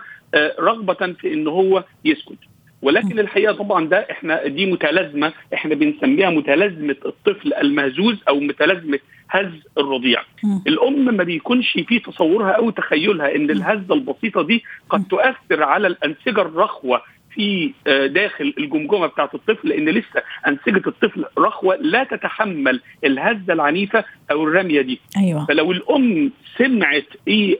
رغبة 0.59 1.13
في 1.13 1.33
إن 1.33 1.47
هو 1.47 1.83
يسكت. 2.05 2.37
ولكن 2.81 3.19
الحقيقة 3.19 3.53
طبعا 3.53 3.87
ده 3.87 3.97
إحنا 4.11 4.47
دي 4.47 4.65
متلازمة 4.71 5.33
إحنا 5.53 5.75
بنسميها 5.75 6.29
متلازمة 6.29 6.95
الطفل 7.05 7.53
المهزوز 7.53 8.17
أو 8.29 8.39
متلازمة 8.39 8.99
هز 9.29 9.51
الرضيع. 9.77 10.21
الأم 10.67 11.15
ما 11.17 11.23
بيكونش 11.23 11.71
في 11.87 11.99
تصورها 11.99 12.51
أو 12.51 12.69
تخيلها 12.69 13.35
إن 13.35 13.49
الهزة 13.51 13.93
البسيطة 13.93 14.41
دي 14.41 14.63
قد 14.89 15.03
تؤثر 15.09 15.63
على 15.63 15.87
الأنسجة 15.87 16.41
الرخوة 16.41 17.01
في 17.33 17.73
آه، 17.87 18.07
داخل 18.07 18.53
الجمجمة 18.57 19.07
بتاعه 19.07 19.29
الطفل 19.33 19.69
لأن 19.69 19.89
لسه 19.89 20.23
أنسجة 20.47 20.89
الطفل 20.89 21.25
رخوة 21.37 21.75
لا 21.75 22.03
تتحمل 22.03 22.81
الهزة 23.03 23.53
العنيفة 23.53 24.03
أو 24.31 24.43
الرمية 24.43 24.81
دي. 24.81 24.99
أيوة. 25.17 25.45
فلو 25.45 25.71
الأم 25.71 26.31
سمعت 26.57 27.05
إيه 27.27 27.59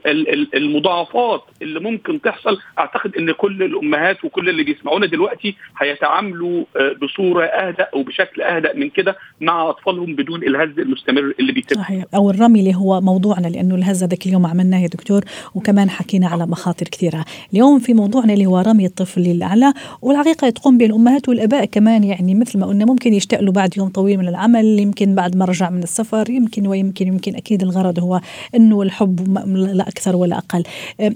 المضاعفات 0.54 1.44
اللي 1.62 1.80
ممكن 1.80 2.20
تحصل 2.20 2.58
أعتقد 2.78 3.16
إن 3.16 3.32
كل 3.32 3.62
الأمهات 3.62 4.24
وكل 4.24 4.48
اللي 4.48 4.62
بيسمعونا 4.62 5.06
دلوقتي 5.06 5.56
هيتعاملوا 5.78 6.64
آه، 6.76 6.96
بصورة 7.02 7.44
اهدى 7.44 7.82
أو 7.82 8.02
بشكل 8.02 8.42
اهدى 8.42 8.68
من 8.74 8.90
كده 8.90 9.16
مع 9.40 9.70
أطفالهم 9.70 10.14
بدون 10.14 10.42
الهز 10.42 10.78
المستمر 10.78 11.34
اللي 11.40 11.52
بيتم. 11.52 11.76
صحيح. 11.76 12.04
أو 12.14 12.30
الرمي 12.30 12.60
اللي 12.60 12.74
هو 12.74 13.00
موضوعنا 13.00 13.46
لأنه 13.46 13.74
الهزه 13.74 14.06
ذاك 14.06 14.26
اليوم 14.26 14.46
عملناه 14.46 14.82
يا 14.82 14.86
دكتور 14.88 15.20
وكمان 15.54 15.90
حكينا 15.90 16.28
على 16.28 16.46
مخاطر 16.46 16.86
كثيرة. 16.86 17.24
اليوم 17.52 17.78
في 17.78 17.94
موضوعنا 17.94 18.32
اللي 18.32 18.46
هو 18.46 18.58
رمي 18.58 18.86
الطفل 18.86 19.20
للاعلى 19.62 19.74
والحقيقة 20.02 20.50
تقوم 20.50 20.78
به 20.78 20.86
الأمهات 20.86 21.28
والآباء 21.28 21.64
كمان. 21.64 22.04
يعني 22.04 22.34
مثل 22.34 22.58
ما 22.58 22.66
قلنا 22.66 22.84
ممكن 22.84 23.14
يشتغلوا 23.14 23.52
بعد 23.52 23.76
يوم 23.76 23.88
طويل 23.88 24.18
من 24.18 24.28
العمل 24.28 24.80
يمكن 24.80 25.14
بعد 25.14 25.36
ما 25.36 25.44
رجع 25.44 25.70
من 25.70 25.82
السفر 25.82 26.30
يمكن 26.30 26.66
ويمكن 26.66 27.06
يمكن 27.06 27.36
أكيد 27.36 27.62
الغرض 27.62 27.98
هو 27.98 28.20
إنه 28.54 28.82
الحب 28.82 29.38
لا 29.56 29.88
أكثر 29.88 30.16
ولا 30.16 30.38
أقل. 30.38 30.62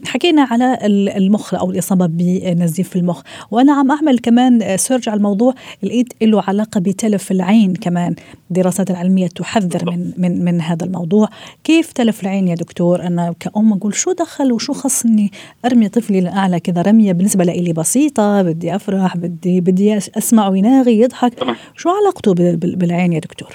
حكينا 0.05 0.43
على 0.43 0.79
المخ 1.17 1.55
أو 1.55 1.71
الإصابة 1.71 2.07
بنزيف 2.07 2.97
المخ. 2.97 3.23
وأنا 3.51 3.73
عم 3.73 3.91
أعمل 3.91 4.19
كمان 4.19 4.77
سيرج 4.77 5.09
على 5.09 5.17
الموضوع 5.17 5.55
لقيت 5.83 6.13
له 6.23 6.43
علاقة 6.49 6.81
بتلف 6.81 7.31
العين 7.31 7.75
كمان. 7.75 8.15
الدراسات 8.51 8.91
العلمية 8.91 9.27
تحذر 9.27 9.91
من 9.91 10.13
من 10.19 10.45
من 10.45 10.61
هذا 10.61 10.87
الموضوع. 10.87 11.29
كيف 11.65 11.93
تلف 11.93 12.23
العين 12.23 12.49
يا 12.49 12.55
دكتور؟ 12.55 13.03
أنا 13.03 13.35
كأم 13.41 13.73
أقول 13.73 13.95
شو 13.95 14.13
دخل 14.13 14.53
وشو 14.53 14.73
خصني؟ 14.73 15.33
أرمي 15.65 15.89
طفلي 15.89 16.21
لأعلى 16.21 16.61
كذا 16.61 16.83
رمية 16.83 17.13
بالنسبة 17.13 17.45
لي 17.45 17.73
بسيطة. 17.73 18.36
بدي 18.43 18.77
أفرح 18.77 19.17
بدي 19.17 19.61
بدي 19.61 19.97
اسمعه 19.97 20.57
يناغي 20.57 21.01
يضحك. 21.01 21.33
شو 21.77 21.91
علاقته 21.91 22.35
بالعين 22.77 23.13
يا 23.13 23.19
دكتور؟ 23.19 23.49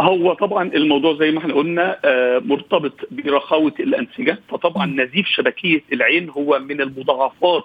هو 0.00 0.32
طبعا 0.34 0.68
الموضوع 0.74 1.18
زي 1.18 1.30
ما 1.30 1.38
إحنا 1.38 1.54
قلنا 1.54 1.98
آه، 2.04 2.38
مرتبط 2.44 2.92
برخاوة 3.10 3.72
الأنسجة. 3.80 4.38
فطبعا 4.48 4.86
نزيف 4.86 5.26
شبكية 5.26 5.82
العين 5.92 6.30
هو 6.30 6.58
من 6.58 6.80
المضاعفات 6.80 7.64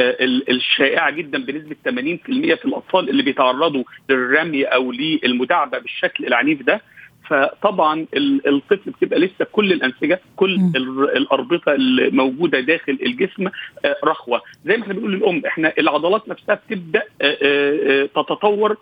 آه، 0.00 0.16
الشائعة 0.48 1.10
جدا 1.10 1.38
بنسبة 1.38 1.76
80% 1.84 2.54
في 2.54 2.64
الأطفال 2.64 3.10
اللي 3.10 3.22
بيتعرضوا 3.22 3.84
للرمي 4.10 4.64
أو 4.64 4.92
للمداعبة 4.92 5.78
بالشكل 5.78 6.26
العنيف 6.26 6.62
ده. 6.62 6.80
فطبعا 7.28 8.06
الطفل 8.46 8.90
بتبقى 8.90 9.18
لسه 9.20 9.46
كل 9.52 9.72
الأنسجة 9.72 10.20
كل 10.36 10.54
الأربطة 11.16 11.72
الموجودة 11.72 12.60
داخل 12.60 12.98
الجسم 13.02 13.46
آه، 13.84 13.96
رخوة. 14.04 14.42
زي 14.66 14.76
ما 14.76 14.82
إحنا 14.82 14.94
بنقول 14.94 15.12
للأم 15.12 15.42
إحنا 15.46 15.72
العضلات 15.78 16.28
نفسها 16.28 16.54
بتبدأ 16.54 17.02
آه، 17.22 17.36
آه، 17.42 18.06
تتطور 18.06 18.76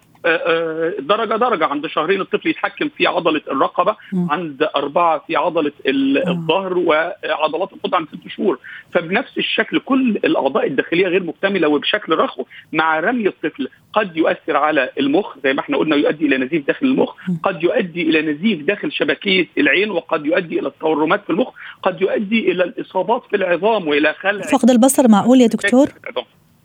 درجه 1.00 1.36
درجة 1.36 1.66
عند 1.66 1.86
شهرين 1.86 2.20
الطفل 2.20 2.48
يتحكم 2.48 2.88
في 2.88 3.06
عضلة 3.06 3.40
الرقبة 3.50 3.96
عند 4.14 4.68
أربعة 4.76 5.24
في 5.26 5.36
عضلة 5.36 5.72
الظهر 5.86 6.78
وعضلات 6.78 7.72
القدر 7.72 7.96
عند 7.96 8.06
ست 8.08 8.28
شهور. 8.28 8.58
فبنفس 8.92 9.38
الشكل 9.38 9.78
كل 9.78 10.10
الأعضاء 10.24 10.66
الداخلية 10.66 11.06
غير 11.06 11.22
مكتملة 11.22 11.68
وبشكل 11.68 12.12
رخو 12.12 12.44
مع 12.72 13.00
رمي 13.00 13.28
الطفل 13.28 13.68
قد 13.92 14.16
يؤثر 14.16 14.56
على 14.56 14.90
المخ 15.00 15.36
زي 15.44 15.52
ما 15.52 15.60
إحنا 15.60 15.76
قلنا 15.76 15.96
يؤدي 15.96 16.26
إلى 16.26 16.36
نزيف 16.38 16.66
داخل 16.66 16.86
المخ 16.86 17.14
قد 17.42 17.62
يؤدي 17.62 18.02
إلى 18.02 18.32
نزيف 18.32 18.62
داخل 18.62 18.92
شبكية 18.92 19.46
العين 19.58 19.90
وقد 19.90 20.26
يؤدي 20.26 20.58
إلى 20.58 20.68
التورمات 20.68 21.24
في 21.24 21.30
المخ 21.30 21.48
قد 21.82 22.02
يؤدي 22.02 22.52
إلى 22.52 22.64
الإصابات 22.64 23.22
في 23.30 23.36
العظام 23.36 23.88
وإلى 23.88 24.12
خلع 24.20 24.42
فقد 24.42 24.70
البصر 24.70 25.08
معقول 25.08 25.40
يا 25.40 25.46
دكتور؟ 25.46 25.86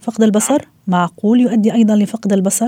فقد 0.02 0.24
البصر 0.24 0.58
معقول 0.88 1.40
يؤدي 1.40 1.74
أيضا 1.74 1.96
لفقد 1.96 2.34
البصر؟ 2.34 2.68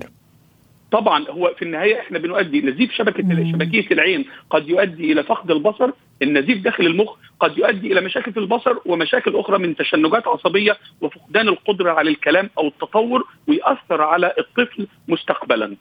طبعا 0.91 1.25
هو 1.29 1.53
في 1.57 1.65
النهاية 1.65 1.99
إحنا 1.99 2.19
بنؤدي 2.19 2.61
نزيف 2.61 2.91
شبكة 2.93 3.23
مم. 3.23 3.51
شبكية 3.51 3.87
العين 3.91 4.25
قد 4.49 4.69
يؤدي 4.69 5.11
إلى 5.11 5.23
فقد 5.23 5.51
البصر 5.51 5.89
النزيف 6.21 6.63
داخل 6.63 6.85
المخ 6.85 7.15
قد 7.39 7.57
يؤدي 7.57 7.91
إلى 7.93 8.01
مشاكل 8.01 8.33
في 8.33 8.39
البصر 8.39 8.75
ومشاكل 8.85 9.35
أخرى 9.35 9.57
من 9.57 9.75
تشنجات 9.75 10.27
عصبية 10.27 10.77
وفقدان 11.01 11.47
القدرة 11.47 11.91
على 11.91 12.09
الكلام 12.09 12.49
أو 12.57 12.67
التطور 12.67 13.23
ويأثر 13.47 14.01
على 14.01 14.33
الطفل 14.39 14.87
مستقبلا 15.07 15.75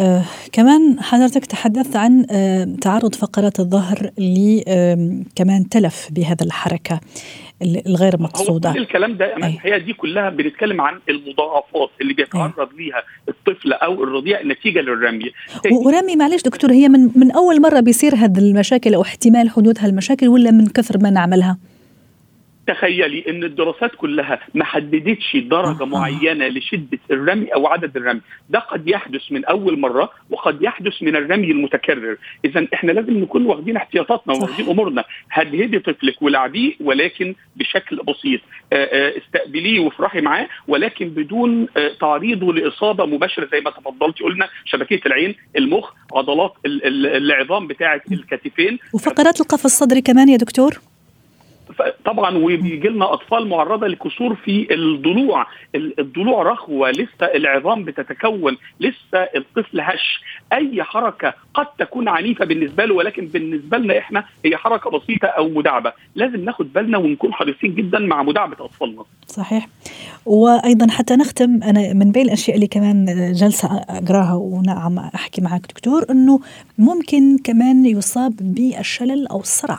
آه 0.00 0.24
كمان 0.52 1.00
حضرتك 1.00 1.46
تحدثت 1.46 1.96
عن 1.96 2.26
آه 2.30 2.64
تعرض 2.82 3.14
فقرات 3.14 3.60
الظهر 3.60 4.10
ل 4.18 4.60
آه 4.68 5.22
كمان 5.36 5.68
تلف 5.68 6.08
بهذا 6.12 6.46
الحركة 6.46 7.00
الغير 7.62 8.22
مقصودة. 8.22 8.70
هو 8.70 8.76
الكلام 8.76 9.16
ده 9.16 9.34
هي 9.42 9.80
دي 9.80 9.92
كلها 9.92 10.30
بنتكلم 10.30 10.80
عن 10.80 11.00
المضاعفات 11.08 11.90
اللي 12.00 12.14
بيتعرض 12.14 12.68
ليها 12.78 13.02
الطفل 13.28 13.72
أو 13.72 14.04
الرضيع 14.04 14.42
نتيجة 14.42 14.80
للرمي. 14.80 15.30
ورمي 15.72 16.16
معلش 16.16 16.42
دكتور 16.42 16.72
هي 16.72 16.88
من, 16.88 17.10
من 17.16 17.30
أول 17.30 17.60
مرة 17.60 17.80
بيصير 17.80 18.14
هذه 18.14 18.38
المشاكل 18.38 18.94
أو 18.94 19.02
احتمال 19.02 19.50
حدوث 19.50 19.80
هالمشاكل 19.80 20.28
ولا 20.28 20.50
من 20.50 20.66
كثر 20.66 20.98
ما 20.98 21.10
نعملها؟ 21.10 21.58
تخيلي 22.70 23.24
إن 23.28 23.44
الدراسات 23.44 23.94
كلها 23.96 24.40
ما 24.54 24.64
حددتش 24.64 25.36
درجة 25.36 25.82
آه. 25.82 25.86
معينة 25.86 26.46
لشدة 26.46 26.98
الرمي 27.10 27.46
أو 27.54 27.66
عدد 27.66 27.96
الرمي. 27.96 28.20
ده 28.50 28.58
قد 28.58 28.88
يحدث 28.88 29.32
من 29.32 29.44
أول 29.44 29.78
مرة 29.78 30.10
وقد 30.30 30.62
يحدث 30.62 31.02
من 31.02 31.16
الرمي 31.16 31.50
المتكرر. 31.50 32.16
اذا 32.44 32.66
إحنا 32.74 32.92
لازم 32.92 33.18
نكون 33.18 33.46
واخدين 33.46 33.76
احتياطاتنا 33.76 34.34
واخدين 34.34 34.68
أمورنا. 34.68 35.04
هدهدي 35.30 35.78
طفلك 35.78 36.22
ولعبيه 36.22 36.72
ولكن 36.80 37.34
بشكل 37.56 37.96
بسيط. 37.96 38.40
آه، 38.72 38.76
آه، 38.76 39.18
استقبليه 39.18 39.80
وافرحي 39.80 40.20
معاه 40.20 40.48
ولكن 40.68 41.08
بدون 41.08 41.66
تعريضه 42.00 42.52
لإصابة 42.54 43.06
مباشرة 43.06 43.48
زي 43.52 43.60
ما 43.60 43.70
تفضلتي 43.70 44.24
قلنا. 44.24 44.48
شبكية 44.64 45.00
العين 45.06 45.34
المخ 45.56 45.90
عضلات 46.14 46.52
العظام 46.66 47.66
بتاعة 47.66 48.02
الكتفين. 48.12 48.78
وفقرات 48.94 49.40
القفص 49.40 49.64
الصدري 49.64 50.00
كمان 50.00 50.28
يا 50.28 50.36
دكتور؟ 50.36 50.89
طبعا 52.04 52.38
وبيجي 52.38 52.88
لنا 52.88 53.12
أطفال 53.12 53.48
معرضة 53.48 53.86
لكسور 53.86 54.34
في 54.34 54.74
الضلوع. 54.74 55.46
الضلوع 55.74 56.42
رخوه 56.42 56.90
لسه 56.90 57.26
العظام 57.34 57.84
بتتكون 57.84 58.56
لسه 58.80 59.18
الطفل 59.36 59.80
هش. 59.80 60.20
أي 60.52 60.82
حركة 60.82 61.34
قد 61.54 61.66
تكون 61.78 62.08
عنيفة 62.08 62.44
بالنسبة 62.44 62.84
له 62.84 62.94
ولكن 62.94 63.26
بالنسبة 63.26 63.78
لنا 63.78 63.98
إحنا 63.98 64.24
هي 64.44 64.56
حركة 64.56 64.90
بسيطة 64.90 65.26
أو 65.26 65.48
مداعبة. 65.48 65.92
لازم 66.14 66.44
ناخد 66.44 66.72
بالنا 66.72 66.98
ونكون 66.98 67.32
حريصين 67.32 67.74
جدا 67.74 67.98
مع 67.98 68.22
مداعبة 68.22 68.64
أطفالنا. 68.64 69.04
صحيح. 69.26 69.68
وأيضا 70.26 70.90
حتى 70.90 71.16
نختم 71.16 71.62
أنا 71.62 71.92
من 71.92 72.12
بين 72.12 72.22
الأشياء 72.22 72.56
اللي 72.56 72.66
كمان 72.66 73.04
جلسة 73.32 73.84
أقراها 73.88 74.34
ونعم 74.34 74.98
أحكي 74.98 75.40
معك 75.40 75.60
دكتور 75.60 76.04
إنه 76.10 76.40
ممكن 76.78 77.38
كمان 77.44 77.86
يصاب 77.86 78.36
بالشلل 78.40 79.26
أو 79.26 79.40
الصرع. 79.40 79.78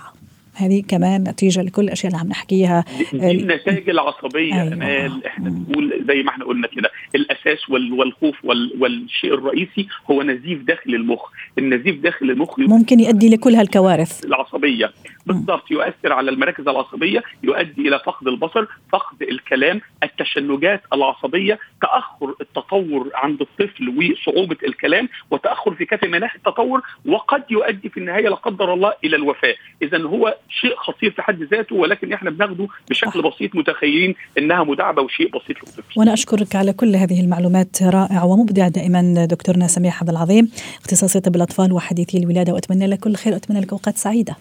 هذه 0.62 0.84
كمان 0.88 1.24
نتيجة 1.24 1.62
لكل 1.62 1.84
الأشياء 1.84 2.12
اللي 2.12 2.22
عم 2.24 2.27
نحكيها. 2.30 2.86
دي 3.13 3.32
النتائج 3.32 3.89
العصبية 3.89 4.62
أيوة. 4.62 4.74
امال 4.74 5.25
إحنا 5.25 5.50
بنقول 5.50 6.06
زي 6.08 6.24
ما 6.24 6.30
إحنا 6.30 6.46
قلنا 6.46 6.68
كده 6.68 6.91
الأساس 7.15 7.70
والخوف 7.70 8.46
والشيء 8.80 9.34
الرئيسي 9.34 9.88
هو 10.12 10.24
نزيف 10.24 10.62
داخل 10.62 10.96
المخ. 10.96 11.30
النزيف 11.58 11.96
داخل 12.00 12.30
المخ 12.30 12.60
ممكن 12.60 13.00
يؤدي 13.00 13.30
لكل 13.30 13.56
هالكوارث. 13.56 14.25
العصبية. 14.25 14.91
بالضبط 15.25 15.72
يؤثر 15.72 16.13
على 16.13 16.32
المراكز 16.32 16.68
العصبية 16.68 17.24
يؤدي 17.44 17.88
إلى 17.88 18.00
فقد 18.06 18.27
البصر 18.27 18.65
فقد 18.91 19.22
الكلام 19.22 19.82
التشنجات 20.03 20.82
العصبية 20.94 21.60
تأخر 21.82 22.36
التطور 22.41 23.10
عند 23.13 23.41
الطفل 23.41 23.89
وصعوبة 23.89 24.58
الكلام 24.63 25.10
وتأخر 25.32 25.74
في 25.74 25.86
كافه 25.86 26.08
مناحي 26.08 26.38
التطور 26.38 26.82
وقد 27.06 27.44
يؤدي 27.51 27.89
في 27.89 27.98
النهاية 27.98 28.30
لا 28.30 28.36
قدر 28.36 28.74
الله 28.74 28.94
إلى 29.03 29.15
الوفاة. 29.15 29.56
اذا 29.82 30.01
هو 30.01 30.38
شيء 30.51 30.75
خطير 30.77 31.12
في 31.12 31.22
حد 31.22 31.43
ذاته 31.43 31.75
ولكن 31.75 32.13
إحنا 32.13 32.29
بناخده 32.29 32.67
بشكل 32.89 33.22
بسيط 33.22 33.55
متخيلين 33.55 34.15
إنها 34.38 34.63
مداعبة 34.63 35.01
وشيء 35.01 35.27
بسيط 35.27 35.58
للطفل 35.58 35.84
وأنا 36.00 36.13
أشكرك 36.13 36.55
على 36.55 36.74
كل 36.74 36.96
هذه 36.96 37.22
المعلومات 37.22 37.84
رائعة 37.84 38.25
ومبدعة 38.25 38.70
دائما 38.70 39.25
دكتورنا 39.25 39.67
سميح 39.67 40.01
عبد 40.01 40.10
العظيم 40.10 40.51
اختصاصي 40.81 41.20
طب 41.20 41.36
الأطفال 41.36 41.74
وحديثي 41.74 42.17
الولادة 42.17 42.53
وأتمنى 42.53 42.88
لك 42.88 43.00
كل 43.00 43.15
خير 43.15 43.34
وأتمنى 43.34 43.60
لك 43.60 43.72
أوقات 43.72 43.98
سعيدة. 43.98 44.36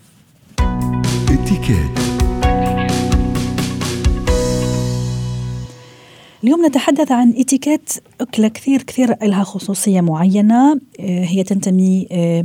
اليوم 6.44 6.66
نتحدث 6.66 7.12
عن 7.12 7.34
اتيكيت 7.36 7.92
أكلة 8.20 8.48
كثير 8.48 8.82
كثير 8.82 9.16
لها 9.22 9.44
خصوصية 9.44 10.00
معينة 10.00 10.72
آه، 11.00 11.24
هي 11.24 11.42
تنتمي 11.42 12.08
آه، 12.12 12.44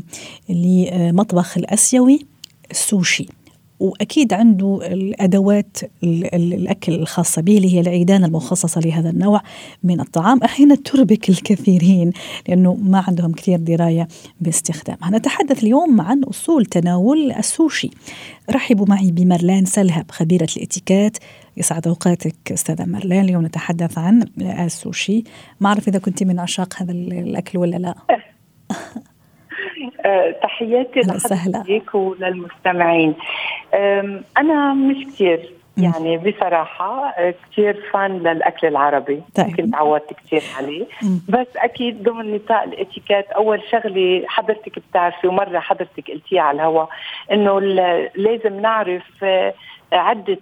لمطبخ 0.50 1.58
الآسيوي 1.58 2.26
السوشي 2.72 3.28
وأكيد 3.80 4.34
عنده 4.34 4.80
الأدوات 4.84 5.78
الأكل 6.04 6.94
الخاصة 6.94 7.42
به 7.42 7.58
اللي 7.58 7.74
هي 7.76 7.80
العيدان 7.80 8.24
المخصصة 8.24 8.82
لهذا 8.82 9.10
النوع 9.10 9.42
من 9.84 10.00
الطعام 10.00 10.44
أحيانا 10.44 10.76
تربك 10.76 11.30
الكثيرين 11.30 12.12
لأنه 12.48 12.74
ما 12.74 13.04
عندهم 13.08 13.32
كثير 13.32 13.60
دراية 13.60 14.08
باستخدامها. 14.42 15.10
نتحدث 15.10 15.64
اليوم 15.64 16.02
عن 16.02 16.24
أصول 16.24 16.66
تناول 16.66 17.32
السوشي. 17.32 17.90
رحبوا 18.52 18.86
معي 18.90 19.12
بمرلان 19.12 19.66
سلهب 19.66 20.12
خبيرة 20.12 20.48
الإتيكات. 20.58 21.18
يسعد 21.58 21.88
أوقاتك 21.88 22.52
أستاذة 22.52 22.86
مرلان. 22.86 23.26
اليوم 23.26 23.46
نتحدث 23.46 23.98
عن 23.98 24.24
السوشي. 24.42 25.24
ما 25.60 25.70
أعرف 25.70 25.88
إذا 25.88 26.00
كنت 26.00 26.24
من 26.24 26.40
عشاق 26.40 26.74
هذا 26.78 26.92
الأكل 26.92 27.58
ولا 27.58 27.76
لا. 27.76 27.96
تحياتي 30.42 31.00
لحضرتك 31.00 31.96
وللمستمعين 31.96 33.16
أنا 34.38 34.74
مش 34.74 35.06
كثير 35.06 35.56
يعني 35.78 36.18
بصراحة 36.18 37.10
أه، 37.10 37.34
كثير 37.52 37.90
فان 37.94 38.18
للأكل 38.18 38.68
العربي 38.68 39.22
طيب. 39.36 39.56
كنت 39.56 39.74
تعودت 39.74 40.14
كثير 40.14 40.44
عليه. 40.58 40.86
بس 41.30 41.48
أكيد 41.58 42.04
ضمن 42.04 42.36
نطاق 42.36 42.64
الإتيكيت 42.64 43.26
أول 43.26 43.62
شغلة 43.72 44.24
حضرتك 44.28 44.80
بتعرفي 44.80 45.28
ومرة 45.28 45.60
حضرتك 45.60 46.12
قلتيها 46.12 46.42
على 46.42 46.56
الهواء 46.56 46.90
إنه 47.32 47.60
لازم 48.16 48.60
نعرف 48.62 49.24
أه، 49.24 49.54
عدة 49.94 50.38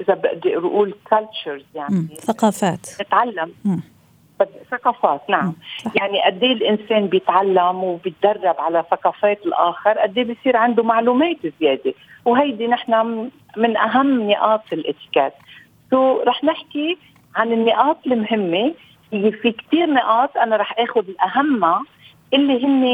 إذا 0.00 0.14
بدي 0.14 0.56
أقول 0.56 0.94
cultures 1.10 1.64
يعني. 1.74 2.06
ثقافات 2.16 2.86
نتعلم. 3.00 3.52
ثقافات 4.70 5.20
نعم. 5.30 5.52
صح. 5.84 5.90
يعني 5.96 6.22
قد 6.24 6.42
إيه 6.42 6.52
الإنسان 6.52 7.06
بيتعلم 7.06 7.84
وبيتدرب 7.84 8.54
على 8.58 8.84
ثقافات 8.90 9.46
الآخر 9.46 9.98
قد 9.98 10.18
إيه 10.18 10.24
بيصير 10.24 10.56
عنده 10.56 10.82
معلومات 10.82 11.36
زيادة. 11.60 11.94
وهيدي 12.24 12.66
نحن 12.66 13.30
من 13.56 13.76
أهم 13.76 14.30
نقاط 14.30 14.72
الاتيكيت 14.72 15.32
so 15.90 16.22
رح 16.22 16.44
نحكي 16.44 16.98
عن 17.36 17.52
النقاط 17.52 17.98
المهمة. 18.06 18.74
في 19.10 19.52
كثير 19.52 19.90
نقاط 19.90 20.36
أنا 20.36 20.56
رح 20.56 20.74
آخذ 20.78 21.08
الاهم 21.08 21.84
اللي 22.34 22.64
هن 22.64 22.84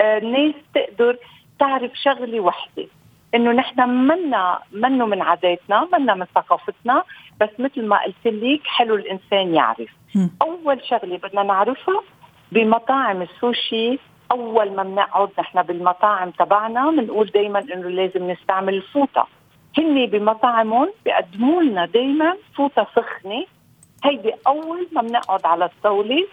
الناس 0.00 0.54
آه، 0.76 0.80
تقدر 0.80 1.16
تعرف 1.58 1.90
شغلة 1.94 2.40
وحدة. 2.40 2.86
إنه 3.34 3.52
نحن 3.52 3.88
منا 3.88 4.58
منه 4.72 5.06
من 5.06 5.22
عاداتنا 5.22 5.88
منا 5.92 6.14
من 6.14 6.26
ثقافتنا. 6.34 7.02
بس 7.40 7.48
مثل 7.58 7.86
ما 7.86 8.04
قلت 8.04 8.26
لك 8.26 8.60
حلو 8.66 8.94
الإنسان 8.94 9.54
يعرف. 9.54 9.88
م. 10.14 10.28
أول 10.42 10.84
شغلة 10.84 11.16
بدنا 11.16 11.42
نعرفها 11.42 12.00
بمطاعم 12.52 13.22
السوشي 13.22 13.98
أول 14.32 14.72
ما 14.72 14.82
بنقعد 14.82 15.28
نحن 15.38 15.62
بالمطاعم 15.62 16.30
تبعنا 16.30 16.90
بنقول 16.90 17.26
دائما 17.26 17.58
إنه 17.58 17.88
لازم 17.88 18.30
نستعمل 18.30 18.74
الفوطه 18.74 19.26
هن 19.78 20.06
بمطاعمهم 20.06 20.90
بيقدموا 21.04 21.62
لنا 21.62 21.86
دائما 21.86 22.36
فوطة 22.56 22.86
سخنة. 22.96 23.44
هيدي 24.04 24.32
أول 24.46 24.88
ما 24.92 25.02
بنقعد 25.02 25.46
على 25.46 25.64
الطاولة 25.64 26.26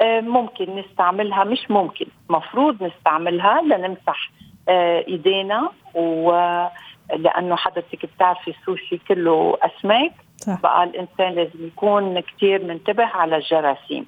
آه، 0.00 0.20
ممكن 0.20 0.76
نستعملها 0.76 1.44
مش 1.44 1.70
ممكن 1.70 2.06
مفروض 2.30 2.82
نستعملها 2.82 3.62
لنمسح 3.62 4.30
آه، 4.68 5.04
إيدينا 5.08 5.70
ولأنه 5.94 7.56
حضرتك 7.56 8.06
بتعرفي 8.06 8.50
السوشي 8.50 8.98
كله 9.08 9.58
أسماك. 9.62 10.12
صح. 10.36 10.60
بقى 10.60 10.84
الإنسان 10.84 11.32
لازم 11.32 11.66
يكون 11.66 12.20
كثير 12.20 12.64
منتبه 12.64 13.04
على 13.04 13.36
الجراثيم. 13.36 14.06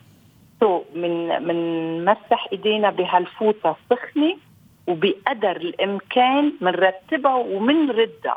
سو 0.61 0.83
من 0.95 1.43
منمسح 1.43 2.47
إيدينا 2.53 2.91
بهالفوطة 2.91 3.77
السخنه 3.83 4.37
وبقدر 4.87 5.57
الإمكان 5.57 6.53
منرتبها 6.61 7.35
ومنردها 7.35 8.37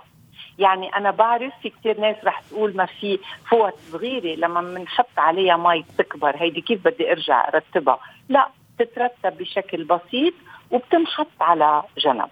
يعني 0.59 0.95
أنا 0.95 1.11
بعرف 1.11 1.53
في 1.61 1.69
كثير 1.69 1.99
ناس 1.99 2.15
رح 2.25 2.41
تقول 2.41 2.75
ما 2.75 2.85
في 2.85 3.19
فوط 3.49 3.73
صغيرة 3.91 4.35
لما 4.35 4.61
بنحط 4.61 5.19
عليها 5.19 5.57
مي 5.57 5.85
بتكبر 5.93 6.35
هيدي 6.37 6.61
كيف 6.61 6.85
بدي 6.85 7.11
أرجع 7.11 7.47
ارتبها 7.47 7.99
لا 8.29 8.47
تترتب 8.79 9.37
بشكل 9.37 9.83
بسيط 9.83 10.33
وبتنحط 10.71 11.41
على 11.41 11.83
جنب. 11.97 12.29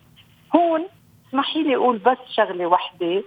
هون 0.56 0.86
اسمحي 1.30 1.64
لي 1.64 1.76
أقول 1.76 1.98
بس 1.98 2.18
شغلة 2.32 2.66
وحدة. 2.66 3.24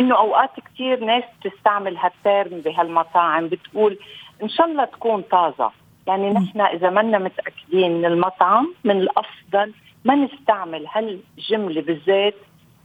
إنه 0.00 0.16
أوقات 0.18 0.50
كثير 0.60 1.04
ناس 1.04 1.24
بتستعمل 1.40 1.96
هالترم 1.96 2.60
بهالمطاعم 2.60 3.48
بتقول 3.48 3.98
إن 4.42 4.48
شاء 4.48 4.66
الله 4.66 4.84
تكون 4.84 5.22
طازة. 5.22 5.70
يعني 6.06 6.30
نحن 6.30 6.60
إذا 6.60 6.90
منا 6.90 7.18
متأكدين 7.18 7.98
من 7.98 8.04
المطعم 8.04 8.74
من 8.84 8.96
الأفضل 8.96 9.72
ما 10.04 10.14
نستعمل 10.14 10.86
هالجملة 10.86 11.82
بالذات 11.82 12.34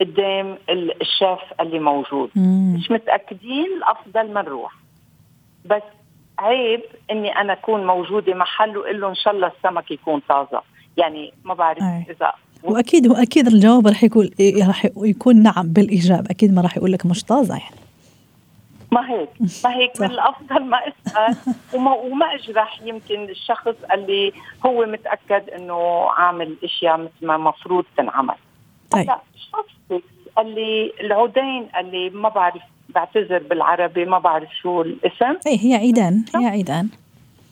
قدام 0.02 0.58
الشيف 1.02 1.40
اللي 1.62 1.80
موجود. 1.80 2.30
مم. 2.36 2.76
مش 2.76 2.92
متأكدين 2.92 3.66
الأفضل 3.78 4.34
ما 4.34 4.42
نروح. 4.42 4.74
بس 5.66 5.84
عيب 6.40 6.82
إني 7.12 7.42
أنا 7.42 7.54
أكون 7.54 7.88
موجودة 7.88 8.34
محل 8.34 8.78
واقول 8.78 9.02
له 9.02 9.10
إن 9.10 9.16
شاء 9.16 9.34
الله 9.34 9.52
السمك 9.58 9.92
يكون 9.92 10.22
طازة. 10.30 10.62
يعني 10.98 11.34
ما 11.44 11.54
بعرف 11.54 11.84
أي. 11.84 12.06
إذا 12.10 12.34
واكيد 12.64 13.08
وأكيد 13.08 13.48
الجواب 13.48 13.88
رح 13.88 14.04
يكون 14.04 14.30
رح 14.42 14.86
يكون 14.98 15.44
نعم 15.44 15.68
بالإجابة. 15.68 16.30
أكيد 16.30 16.54
ما 16.54 16.62
رح 16.62 16.78
يقول 16.78 16.92
لك 16.92 17.06
مش 17.06 17.24
طازة 17.24 17.58
يعني. 17.58 17.76
ما 18.92 19.10
هيك. 19.12 19.30
ما 19.64 19.76
هيك. 19.76 20.02
من 20.02 20.12
الافضل 20.12 20.64
ما 20.64 20.78
أسأل 20.78 21.36
وما 21.74 21.94
وما 21.94 22.26
أجرح. 22.36 22.82
يمكن 22.84 23.24
الشخص 23.30 23.76
اللي 23.94 24.34
هو 24.66 24.86
متأكد 24.86 25.50
إنه 25.50 26.10
عامل 26.10 26.56
أشياء 26.64 26.98
مثل 26.98 27.28
ما 27.28 27.36
المفروض 27.36 27.86
تنعمل. 27.98 28.36
طيب. 28.92 29.10
الشخص 29.36 30.02
اللي 30.40 30.92
العودين 31.02 31.68
اللي 31.80 32.10
ما 32.10 32.30
بعرف 32.30 32.62
بعتذر 32.90 33.44
بالعربي 33.50 34.06
ما 34.06 34.20
بعرف 34.20 34.50
شو 34.62 34.82
الاسم. 34.82 35.36
اي 35.48 35.60
هي 35.62 35.76
عيدان. 35.76 36.26
هي 36.36 36.46
عيدان. 36.46 36.90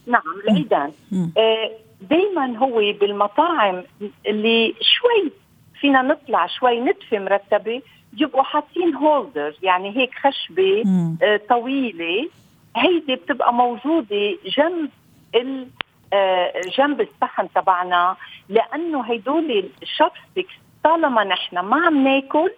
نعم 0.08 0.22
العيدان. 0.48 0.92
آه 1.38 1.72
دائما 2.10 2.58
هو 2.58 2.76
بالمطاعم 3.00 3.84
اللي 4.28 4.74
شوي 4.82 5.32
فينا 5.80 6.02
نطلع 6.02 6.48
شوي 6.48 6.80
نتفه 6.80 7.20
مرتبة 7.20 7.82
يبقوا 8.18 8.44
حاطين 8.44 8.96
holder 8.96 9.56
يعني 9.64 9.98
هيك 9.98 10.12
خشبة 10.16 10.84
آه 11.24 11.42
طويلة. 11.50 12.30
هيدي 12.76 13.16
بتبقى 13.16 13.54
موجودة 13.54 14.36
جنب 14.46 14.90
ال 15.36 15.68
آه 16.14 16.62
جنب 16.78 17.02
الصحن 17.02 17.48
تبعنا 17.56 18.16
لأنه 18.50 19.02
هيدول 19.02 19.70
ال 19.84 19.90
chopsticks 19.90 20.54
طالما 20.84 21.24
نحن 21.24 21.60
ما 21.60 21.86
عم 21.86 22.04
ناكل 22.08 22.52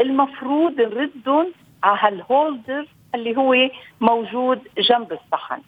المفروض 0.00 0.80
نردهم 0.80 1.52
على 1.82 1.98
هالهولدر 2.00 2.86
اللي 3.14 3.36
هو 3.36 3.54
موجود 4.00 4.60
جنب 4.78 5.12
الصحن. 5.12 5.62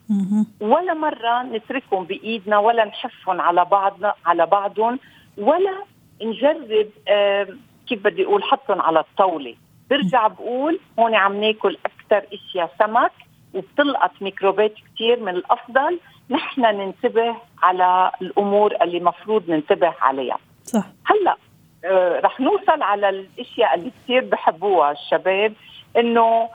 ولا 0.60 0.94
مرة 0.94 1.42
نتركهم 1.42 2.04
بإيدنا 2.04 2.58
ولا 2.58 2.84
نحفهم 2.84 3.40
على 3.40 3.64
بعضنا 3.64 4.14
على 4.26 4.46
بعضهم 4.46 4.98
ولا 5.38 5.84
نجرب 6.22 6.88
كيف 7.88 8.04
بدي 8.04 8.24
أقول 8.24 8.42
حطهم 8.42 8.82
على 8.82 9.00
الطاولة. 9.00 9.54
برجع 9.90 10.26
بقول 10.26 10.80
هون 10.98 11.14
عم 11.14 11.40
ناكل 11.40 11.78
أكثر 11.86 12.26
إشياء 12.32 12.70
سمك 12.78 13.12
وبتلقط 13.54 14.10
ميكروبات 14.20 14.74
كثير 14.94 15.20
من 15.20 15.28
الأفضل. 15.34 16.00
نحن 16.30 16.60
ننتبه 16.60 17.36
على 17.62 18.12
الأمور 18.22 18.74
اللي 18.82 19.00
مفروض 19.00 19.50
ننتبه 19.50 19.94
عليها. 20.00 20.38
صح. 20.64 20.84
هلأ 21.06 21.36
آه 21.84 22.20
رح 22.20 22.40
نوصل 22.40 22.82
على 22.82 23.08
الإشياء 23.08 23.74
اللي 23.74 23.92
كثير 24.04 24.24
بحبوها 24.24 24.92
الشباب 24.92 25.52
إنه 25.96 26.48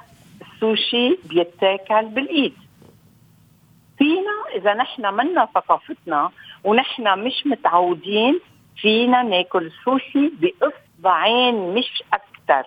السوشي 0.64 1.18
بيتاكل 1.30 2.06
بالإيد. 2.06 2.54
فينا 3.98 4.32
إذا 4.56 4.74
نحن 4.74 5.14
منا 5.14 5.48
ثقافتنا 5.56 6.30
ونحن 6.64 7.20
مش 7.20 7.44
متعودين 7.48 8.40
فينا 8.78 9.24
ناكل 9.24 9.72
سوشي 9.86 10.32
باصبعين 10.42 11.74
مش 11.74 12.04
أكثر 12.14 12.64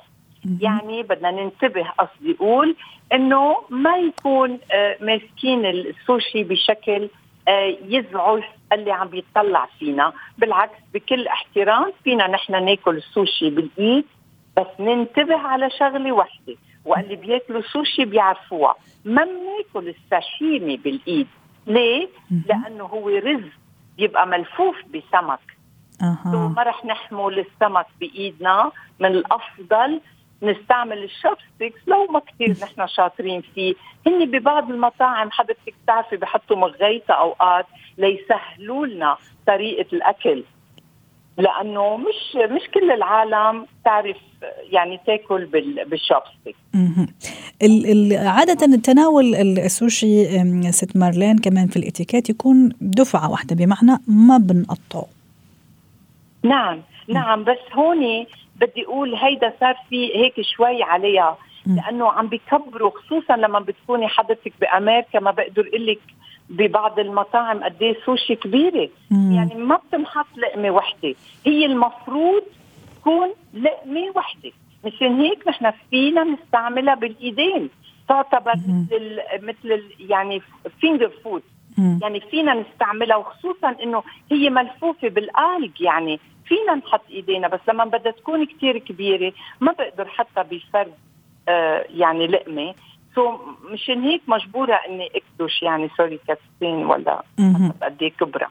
يعني 0.60 1.02
بدنا 1.02 1.30
ننتبه 1.30 1.86
قصدي 1.98 2.36
أقول 2.40 2.76
إنه 3.12 3.56
ما 3.70 3.96
يكون 3.96 4.58
آه 4.72 4.96
ماسكين 5.00 5.66
السوشي 5.66 6.44
بشكل 6.44 7.08
آه 7.48 7.76
يزعج 7.88 8.42
اللي 8.72 8.92
عم 8.92 9.08
بيطلع 9.08 9.68
فينا. 9.78 10.12
بالعكس 10.38 10.78
بكل 10.94 11.26
احترام 11.26 11.92
فينا 12.04 12.26
نحن 12.26 12.64
ناكل 12.64 12.96
السوشي 12.96 13.50
بالإيد 13.50 14.04
بس 14.56 14.66
ننتبه 14.80 15.36
على 15.36 15.70
شغلة 15.70 16.12
وحده 16.12 16.56
واللي 16.86 17.16
بياكلوا 17.16 17.62
سوشي 17.72 18.04
بيعرفوها. 18.04 18.74
ما 19.04 19.24
بناكل 19.24 19.88
الساشيمي 19.88 20.76
بالإيد. 20.76 21.26
ليه؟ 21.66 22.08
لأنه 22.46 22.84
هو 22.84 23.08
رز 23.08 23.44
بيبقى 23.96 24.26
ملفوف 24.26 24.76
بسمك. 24.86 25.56
أه. 26.02 26.52
ما 26.56 26.62
رح 26.62 26.84
نحمل 26.84 27.38
السمك 27.38 27.86
بإيدنا 28.00 28.72
من 29.00 29.08
الأفضل 29.08 30.00
نستعمل 30.42 31.04
ال 31.04 31.11
chopsticks. 31.11 31.88
لو 31.88 32.06
ما 32.06 32.18
كثير 32.20 32.50
نحن 32.62 32.86
شاطرين 32.86 33.40
فيه. 33.54 33.74
هن 34.06 34.30
ببعض 34.30 34.70
المطاعم 34.70 35.30
حضرتك 35.30 35.74
بتعرفي 35.84 36.16
بحطوا 36.16 36.56
مغيطة 36.56 37.14
أوقات 37.14 37.66
ليسهلوا 37.98 38.86
لنا 38.86 39.16
طريقة 39.46 39.86
الأكل. 39.92 40.44
لأنه 41.38 41.96
مش 41.96 42.36
مش 42.50 42.70
كل 42.74 42.90
العالم 42.90 43.66
تعرف 43.84 44.16
يعني 44.70 45.00
تاكل 45.06 45.46
بالشوبستيك 45.86 46.56
عادة 48.12 48.76
تناول 48.76 49.34
السوشي 49.34 50.24
ست 50.72 50.96
مارلين 50.96 51.38
كمان 51.38 51.66
في 51.66 51.76
الإتيكيت 51.76 52.30
يكون 52.30 52.72
دفعة 52.80 53.30
واحدة 53.30 53.56
بمعنى 53.56 54.02
ما 54.08 54.38
بنقطعه. 54.38 55.06
نعم 56.42 56.80
نعم 57.08 57.44
بس 57.44 57.58
هون 57.74 58.26
بدي 58.56 58.84
أقول 58.84 59.14
هيدا 59.14 59.52
صار 59.60 59.74
في 59.90 60.16
هيك 60.16 60.34
شوي 60.56 60.82
عليها 60.82 61.36
لأنه 61.66 62.12
عم 62.12 62.26
بيكبروا 62.26 62.90
خصوصا 62.90 63.36
لما 63.36 63.60
بتكوني 63.60 64.08
حضرتك 64.08 64.52
بأمريكا 64.60 65.20
ما 65.20 65.30
بقدر 65.30 65.68
أقول 65.68 65.86
لك 65.86 65.98
ببعض 66.50 66.98
المطاعم 66.98 67.64
قد 67.64 67.82
إيه 67.82 67.96
سوشي 68.06 68.34
كبيرة. 68.36 68.88
مم. 69.10 69.32
يعني 69.32 69.54
ما 69.54 69.76
بتنحط 69.76 70.26
لقمة 70.36 70.70
وحدة. 70.70 71.14
هي 71.46 71.66
المفروض 71.66 72.42
تكون 73.00 73.28
لقمة 73.54 74.12
وحدة. 74.16 74.52
مشان 74.84 75.20
هيك 75.20 75.48
نحن 75.48 75.72
فينا 75.90 76.24
نستعملها 76.24 76.94
بالإيدين. 76.94 77.70
تعتبر 78.08 78.52
مثل 78.68 79.20
مثل 79.42 79.82
يعني 80.00 80.42
finger 80.80 81.10
food 81.24 81.42
يعني 82.02 82.20
فينا 82.20 82.54
نستعملها 82.54 83.16
وخصوصا 83.16 83.76
إنه 83.82 84.02
هي 84.32 84.50
ملفوفة 84.50 85.08
بال 85.08 85.29
algae 85.29 85.80
يعني 85.80 86.20
فينا 86.44 86.74
نحط 86.74 87.00
إيدينا 87.10 87.48
بس 87.48 87.60
لما 87.68 87.84
بدها 87.84 88.12
تكون 88.12 88.46
كتير 88.46 88.78
كبيرة 88.78 89.32
ما 89.60 89.72
بقدر 89.72 90.08
حتى 90.08 90.42
بفرد 90.50 90.92
آه 91.48 91.86
يعني 91.90 92.26
لقمة. 92.26 92.74
so 93.16 93.38
مشان 93.72 94.02
هيك 94.02 94.22
مجبورة 94.28 94.74
إني 94.88 95.06
أكدش 95.06 95.62
يعني 95.62 95.88
sorry 95.96 96.20
كاستين 96.28 96.86
ولا 96.86 97.22
قد 97.82 98.02
إيه 98.02 98.12
كبرى 98.12 98.46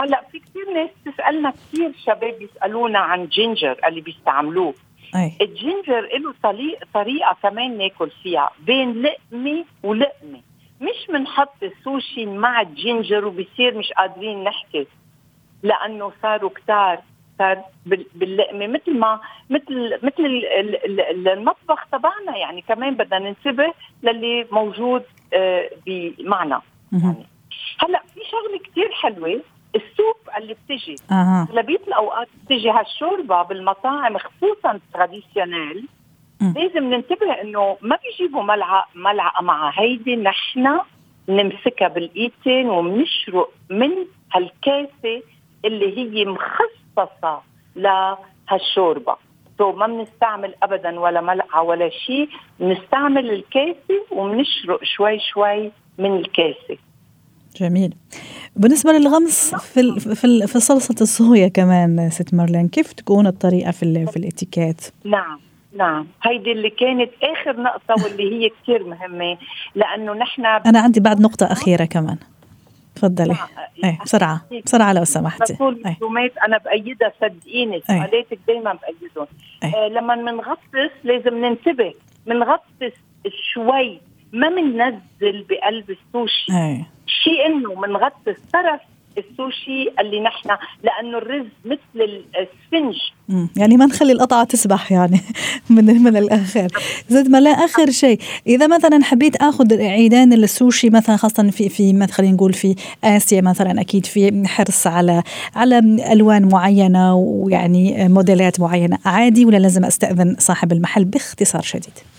هلأ 0.00 0.24
في 0.32 0.38
كثير 0.38 0.72
ناس 0.74 0.90
تسالنا 1.04 1.50
كثير 1.50 1.92
شباب 2.06 2.42
يسألونا 2.42 2.98
عن 2.98 3.26
ginger 3.26 3.76
اللي 3.88 4.00
بيستعملوه. 4.00 4.74
أي. 5.16 5.32
ال 5.40 5.49
ginger 5.49 6.00
له 6.00 6.34
طريقه 6.42 6.86
طريقة 6.94 7.36
كمان 7.42 7.78
ناكل 7.78 8.10
فيها 8.22 8.50
بين 8.66 9.02
لقمة 9.02 9.64
ولقمة. 9.82 10.40
مش 10.80 11.06
بنحط 11.08 11.62
السوشي 11.62 12.26
مع 12.26 12.60
ال 12.60 12.69
ginger 12.69 13.24
وبصير 13.24 13.78
مش 13.78 13.92
قادرين 13.92 14.44
نحكي 14.44 14.86
لأنه 15.62 16.12
صاروا 16.22 16.50
كتار. 16.50 16.98
صار 17.38 17.62
باللقمة 18.14 18.66
مثل 18.66 18.98
ما 18.98 19.20
مثل 19.50 19.98
مثل 20.02 20.44
المطبخ 21.28 21.86
تبعنا. 21.92 22.36
يعني 22.36 22.62
كمان 22.62 22.94
بدنا 22.94 23.18
ننتبه 23.18 23.72
للي 24.02 24.46
موجود 24.52 25.02
آه، 25.34 25.70
بمعنا. 25.86 26.62
يعني 26.92 27.26
هلأ 27.78 28.02
في 28.14 28.20
شغلة 28.30 28.58
كثير 28.58 28.90
حلوة 28.92 29.40
السوب 29.76 30.16
اللي 30.38 30.54
بتجي. 30.54 30.96
أغلبية. 31.12 31.80
الأوقات 31.88 32.28
بتجي 32.44 32.70
هالشوربة 32.70 33.42
بالمطاعم 33.42 34.18
خصوصا 34.18 34.80
تراديشنال 34.94 35.84
لازم 36.40 36.84
ننتبه 36.94 37.32
إنه 37.42 37.76
ما 37.82 37.98
بيجيبوا 38.04 38.42
ملعقه 38.42 38.86
ملعقة 38.94 39.42
مع 39.42 39.70
هيدي 39.70 40.16
نحن 40.16 40.78
نمسكها 41.28 41.88
بالايدتين 41.88 42.68
وبنشرق 42.70 43.50
من 43.70 43.90
هالكاسة 44.34 45.22
اللي 45.64 45.98
هي 45.98 46.24
مخصصة 46.24 46.85
لهالشوربه 47.76 49.16
سو 49.58 49.72
ما 49.72 49.86
بنستعمل 49.86 50.54
ابدا 50.62 51.00
ولا 51.00 51.20
ملعقة 51.20 51.62
ولا 51.62 51.90
شيء 51.90 52.28
بنستعمل 52.60 53.30
الكاسه 53.30 54.06
وبنشرق 54.10 54.84
شوي 54.84 55.18
شوي 55.20 55.72
من 55.98 56.16
الكاسه 56.16 56.78
جميل. 57.56 57.94
بالنسبة 58.56 58.92
للغمس 58.92 59.54
في 59.54 60.00
في 60.00 60.46
في 60.46 60.60
صلصة 60.60 60.94
الصويا 61.00 61.48
كمان 61.48 62.10
ست 62.10 62.34
مارلين 62.34 62.68
كيف 62.68 62.92
تكون 62.92 63.26
الطريقة 63.26 63.70
في 63.70 64.06
في 64.06 64.16
الإتيكيت؟ 64.16 64.92
نعم 65.04 65.40
نعم. 65.76 66.06
هيدي 66.22 66.52
اللي 66.52 66.70
كانت 66.70 67.10
آخر 67.22 67.62
نقطة 67.62 68.04
واللي 68.04 68.32
هي 68.32 68.48
كثير 68.48 68.84
مهمة 68.84 69.38
لأنه 69.74 70.12
نحن 70.12 70.46
أنا 70.46 70.80
عندي 70.80 71.00
بعد 71.00 71.20
نقطة 71.20 71.52
أخيرة 71.52 71.84
كمان. 71.84 72.16
تفضلي 72.96 73.36
إيه 73.84 73.98
بسرعة 74.04 74.40
بسرعة 74.64 74.92
لو 74.92 75.04
سمحتي 75.04 75.52
المعلومات 75.60 76.30
إيه. 76.36 76.46
أنا 76.46 76.58
بأيدها 76.58 77.12
صدقيني. 77.20 77.80
سؤالاتك 77.80 78.38
دائما 78.48 78.72
بأيدهم. 78.72 79.26
آه 79.64 79.88
لما 79.88 80.14
بنغطس 80.14 80.92
لازم 81.04 81.44
ننتبه 81.44 81.94
بنغطس 82.26 82.96
شوي 83.52 84.00
ما 84.32 84.48
بننزل 84.48 85.44
بقلب 85.50 85.90
السوشي. 85.90 86.52
شيء 87.06 87.46
إنه 87.46 87.74
بنغطس 87.74 88.40
طرف 88.52 88.80
السوشي 89.18 89.90
اللي 90.00 90.20
نحن 90.20 90.48
لأنه 90.82 91.18
الرز 91.18 91.46
مثل 91.64 92.22
السفنج. 92.40 92.94
يعني 93.56 93.76
ما 93.76 93.86
نخلي 93.86 94.12
القطعة 94.12 94.44
تسبح 94.44 94.92
يعني 94.92 95.20
من 95.70 95.84
من 95.84 96.16
الآخر. 96.16 96.68
زد 97.08 97.28
ما 97.28 97.40
لا 97.40 97.50
آخر 97.50 97.90
شيء. 97.90 98.18
إذا 98.46 98.66
مثلا 98.66 99.04
حبيت 99.04 99.36
آخذ 99.36 99.80
عيدان 99.80 100.32
السوشي 100.32 100.90
مثلا 100.90 101.16
خاصة 101.16 101.50
في 101.50 101.68
في 101.68 102.06
خلينا 102.10 102.34
نقول 102.34 102.52
في 102.52 102.74
آسيا 103.04 103.40
مثلا 103.40 103.80
أكيد 103.80 104.06
في 104.06 104.48
حرص 104.48 104.86
على 104.86 105.22
على 105.54 105.78
ألوان 106.12 106.48
معينة 106.48 107.14
ويعني 107.14 108.08
موديلات 108.08 108.60
معينة. 108.60 108.98
عادي 109.04 109.44
ولا 109.44 109.56
لازم 109.56 109.84
أستأذن 109.84 110.36
صاحب 110.38 110.72
المحل 110.72 111.04
باختصار 111.04 111.62
شديد؟ 111.62 112.15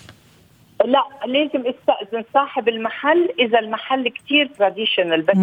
لا 0.86 1.04
لازم 1.26 1.63
استأذن 1.68 2.24
صاحب 2.34 2.70
المحل 2.70 3.30
إذا 3.40 3.60
المحل 3.60 4.10
كثير 4.10 4.50
traditional 4.60 5.22
بس 5.22 5.38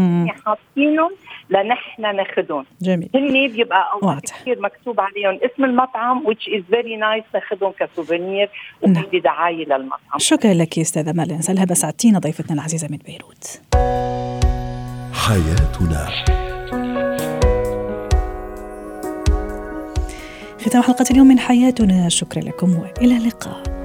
حاطينهم 0.44 1.10
لنحن 1.50 2.16
ناخذهم 2.16 2.64
جميل. 2.82 3.08
هن 3.14 3.48
بيبقى 3.48 3.90
اوقات 3.92 4.30
كثير 4.30 4.60
مكتوب 4.60 5.00
عليهم 5.00 5.38
اسم 5.42 5.64
المطعم 5.64 6.24
which 6.24 6.48
is 6.48 6.62
very 6.74 6.96
nice 7.00 7.34
ناخذهم 7.34 7.72
ك 7.80 7.88
souvenir 7.88 8.50
وبدي 8.82 9.20
دعاية 9.20 9.64
للمطعم. 9.64 10.18
شكرا 10.18 10.54
لك 10.54 10.78
أستاذة 10.78 11.12
مالين 11.12 11.40
سلهى 11.42 11.66
بسعدتينا 11.66 12.18
ضيفتنا 12.18 12.54
العزيزة 12.54 12.88
من 12.90 12.98
بيروت. 13.06 13.60
حياتنا. 15.14 16.08
ختام 20.66 20.82
حلقة 20.82 21.04
اليوم 21.10 21.26
من 21.26 21.38
حياتنا. 21.38 22.08
شكرا 22.08 22.42
لكم 22.42 22.78
وإلى 22.78 23.16
اللقاء. 23.16 23.83